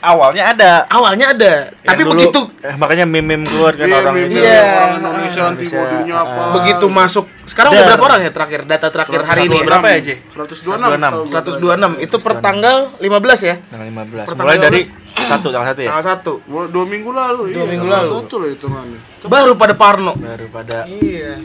Awalnya 0.01 0.43
ada. 0.49 0.71
Awalnya 0.89 1.25
ada, 1.29 1.53
Yang 1.77 1.85
tapi 1.85 2.01
dulu- 2.01 2.13
begitu 2.17 2.39
eh, 2.65 2.73
makanya 2.73 3.05
meme-meme 3.05 3.45
keluar 3.45 3.77
kan 3.77 3.85
Iya, 3.85 3.97
orang 3.99 4.13
meme 4.17 4.27
itu. 4.27 4.41
Iya. 4.41 4.57
orang 4.57 4.91
Indonesia 4.97 5.21
Indonesia, 5.21 5.43
antibodinya 5.45 6.15
ah, 6.15 6.23
apa? 6.25 6.41
begitu 6.57 6.85
masuk. 6.89 7.25
Sekarang 7.45 7.69
udah 7.71 7.85
berapa 7.85 8.03
orang 8.03 8.19
ya 8.21 8.31
terakhir 8.33 8.59
data 8.65 8.87
terakhir 8.89 9.21
hari 9.21 9.41
ini? 9.45 9.57
126. 9.57 9.69
berapa 9.69 9.87
ya, 9.87 9.99
J? 10.01 10.09
126. 10.33 11.29
126 11.29 12.01
itu 12.01 12.15
per 12.17 12.33
tanggal 12.41 12.77
15 12.97 13.39
ya. 13.45 13.55
Tanggal 13.61 13.87
15. 13.87 14.25
Pertanggal 14.25 14.45
Mulai 14.49 14.57
dari 14.59 14.81
15. 14.81 15.29
satu 15.29 15.47
tanggal 15.53 15.67
satu 15.69 15.81
ya. 15.81 15.89
Tanggal 15.93 16.05
1. 16.17 16.49
Dua, 16.49 16.63
dua 16.65 16.85
minggu 16.87 17.09
lalu. 17.11 17.41
Dua 17.45 17.53
iya, 17.53 17.69
minggu 17.69 17.87
lalu. 17.87 18.09
Satu 18.17 18.35
loh 18.37 18.49
hitungannya. 18.49 18.99
Baru 19.21 19.53
pada 19.53 19.73
Parno. 19.75 20.13
Baru 20.15 20.49
pada 20.49 20.89
Iya. 20.89 21.37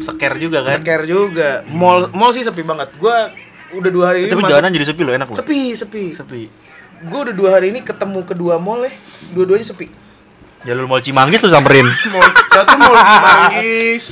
seker 0.00 0.40
juga 0.40 0.64
kan. 0.64 0.80
Scare 0.80 1.04
juga. 1.04 1.60
Mall 1.68 2.08
mall 2.10 2.32
sih 2.32 2.40
sepi 2.40 2.62
banget. 2.62 2.88
Gua 2.96 3.28
udah 3.70 3.90
dua 3.90 4.04
hari 4.06 4.18
ini 4.20 4.28
Tapi 4.28 4.40
masuk- 4.40 4.52
jalanan 4.52 4.70
jadi 4.70 4.86
sepi 4.86 5.02
loh, 5.02 5.12
enak 5.12 5.26
loh. 5.26 5.36
sepi, 5.36 5.60
sepi. 5.72 6.04
Sepi. 6.12 6.42
Gue 7.00 7.20
udah 7.22 7.34
dua 7.34 7.50
hari 7.52 7.70
ini 7.70 7.80
ketemu 7.80 8.20
kedua 8.22 8.56
mall 8.56 8.82
ya, 8.82 8.92
dua-duanya 9.30 9.62
sepi. 9.62 9.86
Jalur 10.60 10.84
Mall 10.84 10.98
Cimanggis 10.98 11.38
lu 11.38 11.48
samperin. 11.48 11.86
Mall, 12.12 12.26
satu 12.48 12.74
mall 12.74 12.94
Cimanggis. 12.96 14.04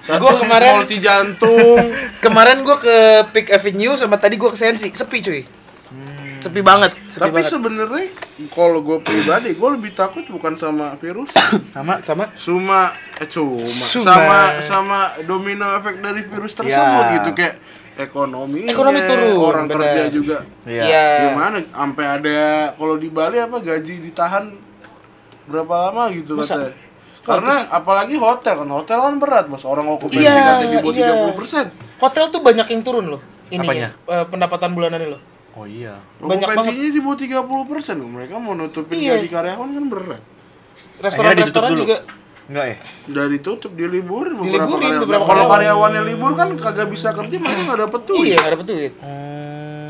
Satu 0.00 0.18
Gua 0.24 0.34
kemarin- 0.36 0.74
mall 0.74 0.84
Cijantung. 0.84 1.78
Kemarin 2.18 2.56
gue 2.60 2.76
ke 2.76 2.96
Peak 3.30 3.48
Avenue 3.52 3.94
sama 3.94 4.16
tadi 4.16 4.34
gue 4.34 4.46
ke 4.46 4.56
Sensi, 4.56 4.90
sepi 4.90 5.18
cuy. 5.20 5.42
Sepi 6.38 6.58
banget, 6.58 6.98
sepi 7.06 7.22
Tapi 7.22 7.38
sebenarnya 7.40 8.10
kalau 8.50 8.82
gue 8.82 8.98
pribadi, 8.98 9.54
gue 9.54 9.68
lebih 9.70 9.94
takut 9.94 10.26
bukan 10.26 10.58
sama 10.58 10.98
virus, 10.98 11.30
Sama 11.70 12.02
sama 12.02 12.34
cuma 12.34 12.90
eh 13.14 13.28
cuma 13.28 13.62
Cuma. 13.62 14.02
sama 14.02 14.38
sama 14.58 14.98
domino 15.22 15.62
efek 15.72 16.02
dari 16.02 16.26
virus 16.26 16.50
tersebut 16.52 16.74
Ya. 17.04 17.14
gitu 17.14 17.30
kayak 17.32 17.54
ekonomi 17.94 18.64
Ekonomi 18.64 19.00
turun, 19.00 19.30
orang 19.36 19.64
bener. 19.66 19.76
kerja 19.78 20.02
juga 20.08 20.38
Iya. 20.64 20.82
Iya. 20.82 21.04
gimana 21.26 21.56
sampai 21.62 22.04
ada 22.06 22.32
kalau 22.72 22.96
di 22.96 23.08
Bali 23.08 23.36
apa 23.36 23.58
gaji 23.58 23.94
ditahan 24.00 24.52
berapa 25.44 25.74
lama 25.90 26.08
gitu 26.10 26.34
Masa? 26.34 26.56
katanya 26.56 26.72
karena 27.22 27.54
apalagi 27.70 28.14
hotel 28.16 28.54
kan 28.58 28.70
hotel 28.72 28.98
kan 28.98 29.14
berat 29.16 29.46
bos 29.46 29.62
orang 29.62 29.86
okupansi 29.88 30.18
Iya, 30.20 30.34
katanya 30.34 30.66
di 30.66 30.78
bawah 30.78 30.94
iya. 30.94 31.12
30% 31.70 32.00
Hotel 32.02 32.24
tuh 32.28 32.42
banyak 32.42 32.66
yang 32.66 32.82
turun 32.82 33.06
loh. 33.08 33.22
Ini 33.46 33.62
Apanya? 33.62 33.88
pendapatan 34.26 34.74
bulanannya 34.74 35.14
loh. 35.14 35.22
Oh 35.54 35.62
iya. 35.62 36.02
Banyak 36.18 36.50
okupansinya 36.50 36.90
di 36.90 36.98
bawah 36.98 37.14
30% 37.14 37.46
loh. 37.94 38.10
mereka 38.10 38.42
mau 38.42 38.58
nutupin 38.58 38.98
Iya. 38.98 39.22
gaji 39.22 39.28
karyawan 39.30 39.68
kan 39.70 39.84
berat 39.86 40.22
Restoran-restoran 40.98 41.70
ditutup 41.70 41.86
dulu. 41.86 41.94
Enggak 42.52 42.66
ya? 42.66 42.76
dari 43.08 43.38
tutup 43.38 43.72
diliburin 43.72 44.36
beberapa 44.36 44.44
Diliburin 44.44 44.68
karyawan. 44.84 45.00
beberapa 45.00 45.16
Nah, 45.16 45.26
kalau 45.26 45.44
karyawan. 45.48 45.88
karyawannya 45.88 46.02
libur 46.04 46.32
kan 46.34 46.48
kagak 46.54 46.88
bisa 46.88 47.08
kerja 47.10 47.34
mereka 47.34 47.60
nggak 47.64 47.80
dapet 47.80 48.00
tuh 48.04 48.14
Iya, 48.18 48.36
nggak 48.36 48.52
dapet 48.52 48.66
duit. 48.68 48.92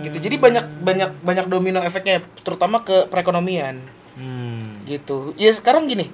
Gitu. 0.03 0.17
Jadi 0.21 0.37
banyak 0.37 0.65
banyak 0.81 1.11
banyak 1.19 1.47
domino 1.47 1.79
efeknya 1.81 2.15
terutama 2.39 2.81
ke 2.81 3.07
perekonomian. 3.07 3.83
Hmm. 4.15 4.83
Gitu. 4.85 5.35
Ya 5.37 5.51
sekarang 5.51 5.87
gini. 5.87 6.07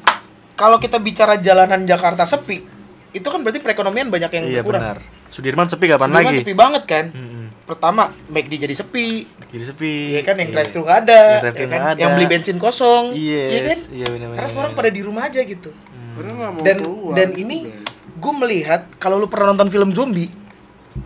Kalau 0.54 0.76
kita 0.76 0.96
bicara 0.96 1.36
jalanan 1.36 1.84
Jakarta 1.84 2.24
sepi, 2.24 2.64
itu 3.10 3.24
kan 3.24 3.38
berarti 3.38 3.58
perekonomian 3.58 4.08
banyak 4.08 4.30
yang 4.30 4.44
Iya 4.46 4.56
berkurang. 4.58 4.82
benar. 4.82 4.98
Sudirman 5.28 5.66
sepi 5.66 5.86
kapan 5.86 6.08
Sudirman 6.08 6.24
lagi? 6.26 6.38
sepi 6.40 6.52
banget 6.52 6.82
kan. 6.84 7.04
Mm-mm. 7.08 7.36
Pertama, 7.62 8.08
McD 8.26 8.58
jadi 8.58 8.74
sepi. 8.74 9.28
Jadi 9.46 9.64
sepi. 9.66 9.92
Iya 10.10 10.20
kan 10.22 10.34
yang 10.34 10.48
Iya. 10.48 10.56
drive 10.56 10.70
thru 10.70 10.82
nggak 10.82 10.98
ada, 11.00 11.22
Yang 11.38 11.44
ya 11.44 11.52
kan? 11.52 11.68
nggak 11.68 11.84
ada. 11.86 12.00
yang 12.00 12.10
beli 12.12 12.26
bensin 12.26 12.56
kosong, 12.56 13.04
Yes, 13.12 13.50
iya 13.50 13.60
kan? 13.62 13.78
iya 13.92 14.06
benar-benar. 14.08 14.36
Karena 14.36 14.48
semua 14.48 14.62
orang 14.62 14.74
pada 14.74 14.90
di 14.90 15.00
rumah 15.00 15.22
aja 15.22 15.40
gitu. 15.42 15.70
Mau 16.18 16.62
Dan 16.66 16.76
keluar 16.82 17.14
dan 17.14 17.28
gitu, 17.32 17.42
ini 17.46 17.58
gue 18.18 18.32
melihat 18.34 18.90
kalau 18.98 19.22
lu 19.22 19.30
pernah 19.30 19.54
nonton 19.54 19.70
film 19.70 19.94
zombie, 19.94 20.26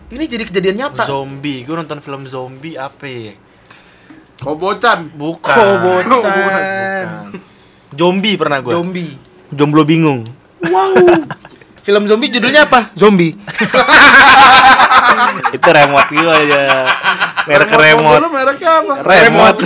ini 0.09 0.23
jadi 0.25 0.43
kejadian 0.49 0.75
nyata. 0.81 1.05
Zombie, 1.05 1.61
gue 1.61 1.75
nonton 1.77 2.01
film 2.01 2.25
zombie 2.25 2.73
apa 2.73 3.05
ya? 3.05 3.33
Kobocan 4.41 5.13
Bukan. 5.13 5.55
Kobocan. 5.55 6.19
Bukan. 6.19 7.07
Zombie 7.93 8.35
pernah 8.35 8.59
gue. 8.65 8.73
Zombie. 8.73 9.13
Jomblo 9.53 9.85
bingung. 9.85 10.25
Film 11.83 12.03
zombie 12.05 12.29
judulnya 12.29 12.63
apa? 12.63 12.89
Zombie. 12.93 13.35
Itu 15.51 15.69
remote 15.69 16.09
gue 16.09 16.31
aja. 16.33 16.59
Merek 17.45 17.71
remote. 17.71 18.19
lu 18.19 18.29
mereknya 18.31 18.71
apa? 18.79 18.93
Remote. 19.03 19.59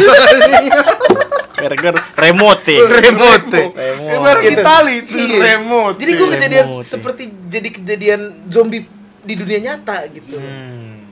Merek 1.57 1.79
remote 2.23 2.65
ya. 2.67 2.81
Remote. 2.83 3.45
Eh, 3.53 4.17
merek 4.17 4.43
Gitu. 4.43 4.59
Itali 4.59 4.93
itu 4.99 5.13
Iya. 5.15 5.37
remote. 5.55 5.95
Jadi 5.97 6.11
gue 6.11 6.27
kejadian 6.31 6.65
Remote. 6.67 6.83
seperti 6.83 7.23
jadi 7.47 7.69
kejadian 7.71 8.21
zombie 8.47 8.83
di 9.21 9.33
dunia 9.35 9.59
nyata 9.63 10.05
gitu. 10.09 10.37
Hmm. 10.37 11.05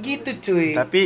Gitu 0.00 0.30
cuy. 0.42 0.74
Tapi 0.74 1.02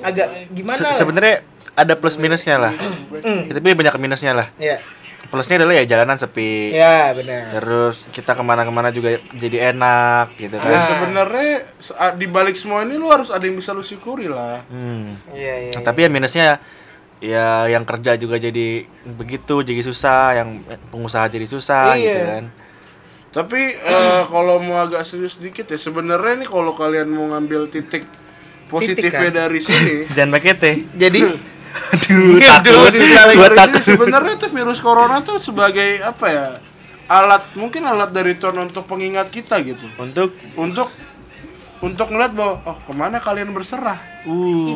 Agak 0.00 0.48
gimana? 0.48 0.76
se- 0.76 0.84
lah? 0.86 0.96
sebenarnya 0.96 1.36
ada 1.74 1.92
plus 1.94 2.16
minusnya 2.16 2.56
lah. 2.58 2.72
Hmm. 2.72 3.48
Tapi 3.52 3.68
banyak 3.70 3.94
minusnya 3.96 4.32
lah. 4.32 4.46
Ya. 4.56 4.80
Plusnya 5.22 5.60
adalah 5.60 5.74
ya 5.74 5.84
jalanan 5.86 6.16
sepi. 6.16 6.72
Ya, 6.72 7.12
benar. 7.12 7.52
Terus 7.52 8.00
kita 8.08 8.32
ke 8.32 8.40
mana-kemana 8.40 8.88
juga 8.88 9.14
jadi 9.30 9.70
enak 9.70 10.32
gitu 10.34 10.56
Ya 10.56 10.64
kan. 10.64 10.82
sebenarnya 10.88 11.50
se- 11.76 11.92
a- 11.94 12.12
di 12.12 12.24
balik 12.24 12.56
semua 12.56 12.80
ini 12.80 12.96
lu 12.96 13.06
harus 13.06 13.28
ada 13.28 13.42
yang 13.42 13.54
bisa 13.54 13.70
lu 13.70 13.80
syukuri 13.80 14.26
lah. 14.26 14.64
Hmm. 14.66 15.20
Iya, 15.30 15.54
iya. 15.60 15.72
Nah, 15.72 15.82
tapi 15.82 16.02
ya 16.02 16.08
minusnya 16.08 16.46
ya 17.20 17.68
yang 17.68 17.84
kerja 17.84 18.16
juga 18.16 18.36
jadi 18.36 18.88
begitu, 19.06 19.60
jadi 19.60 19.82
susah, 19.82 20.34
yang 20.34 20.64
pengusaha 20.88 21.28
jadi 21.28 21.44
susah 21.44 21.92
Iya. 21.92 22.00
gitu 22.00 22.20
kan. 22.26 22.44
Tapi 23.30 23.60
eh, 23.70 24.22
kalau 24.24 24.56
mau 24.58 24.80
agak 24.80 25.04
serius 25.04 25.36
dikit 25.36 25.62
ya 25.64 25.76
sebenarnya 25.76 26.40
nih 26.40 26.48
kalau 26.48 26.72
kalian 26.72 27.06
mau 27.06 27.28
ngambil 27.28 27.68
titik 27.68 28.02
positifnya 28.66 29.30
kan? 29.30 29.38
dari 29.42 29.60
sini 29.60 29.94
Jangan 30.16 30.30
pakai 30.32 30.52
teh. 30.56 30.76
Jadi 30.90 31.20
Aduh, 31.70 32.38
Iya, 32.38 32.58
takut. 32.58 32.90
sini 32.90 33.14
takut. 33.54 33.82
sebenarnya 33.82 34.34
tuh 34.36 34.50
virus 34.50 34.80
corona 34.80 35.22
tuh 35.22 35.38
sebagai 35.38 36.02
apa 36.02 36.26
ya 36.26 36.46
alat 37.06 37.42
mungkin 37.54 37.82
alat 37.82 38.10
dari 38.10 38.34
Tuhan 38.34 38.54
untuk 38.60 38.86
pengingat 38.86 39.30
kita 39.30 39.58
gitu 39.62 39.86
Untuk 39.98 40.34
untuk 40.54 40.90
untuk 41.80 42.06
ngeliat 42.10 42.30
bahwa 42.30 42.60
oh 42.62 42.76
ke 42.76 42.92
mana 42.92 43.16
kalian 43.18 43.50
berserah 43.50 43.96
uh, 44.22 44.66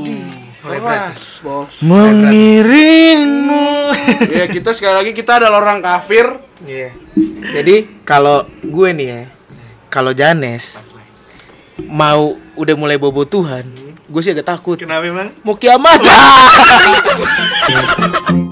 keras 0.64 1.44
bos 1.44 1.84
mengiringmu. 1.84 3.66
ya 4.40 4.48
kita 4.48 4.72
sekali 4.72 4.94
lagi 4.96 5.12
kita 5.12 5.36
adalah 5.36 5.60
orang 5.60 5.80
kafir 5.80 6.26
Iya. 6.64 6.96
Jadi 7.44 8.00
kalau 8.08 8.48
gue 8.62 8.88
nih 8.88 9.08
ya, 9.10 9.22
kalau 9.92 10.16
Janes 10.16 10.80
mau 11.84 12.40
udah 12.56 12.72
mulai 12.72 12.96
bobo 12.96 13.28
Tuhan, 13.28 13.68
gue 14.08 14.20
sih 14.20 14.32
agak 14.32 14.48
takut. 14.56 14.76
Kenapa 14.76 15.04
emang? 15.08 15.28
Mau 15.42 15.56
kiamat. 15.56 16.00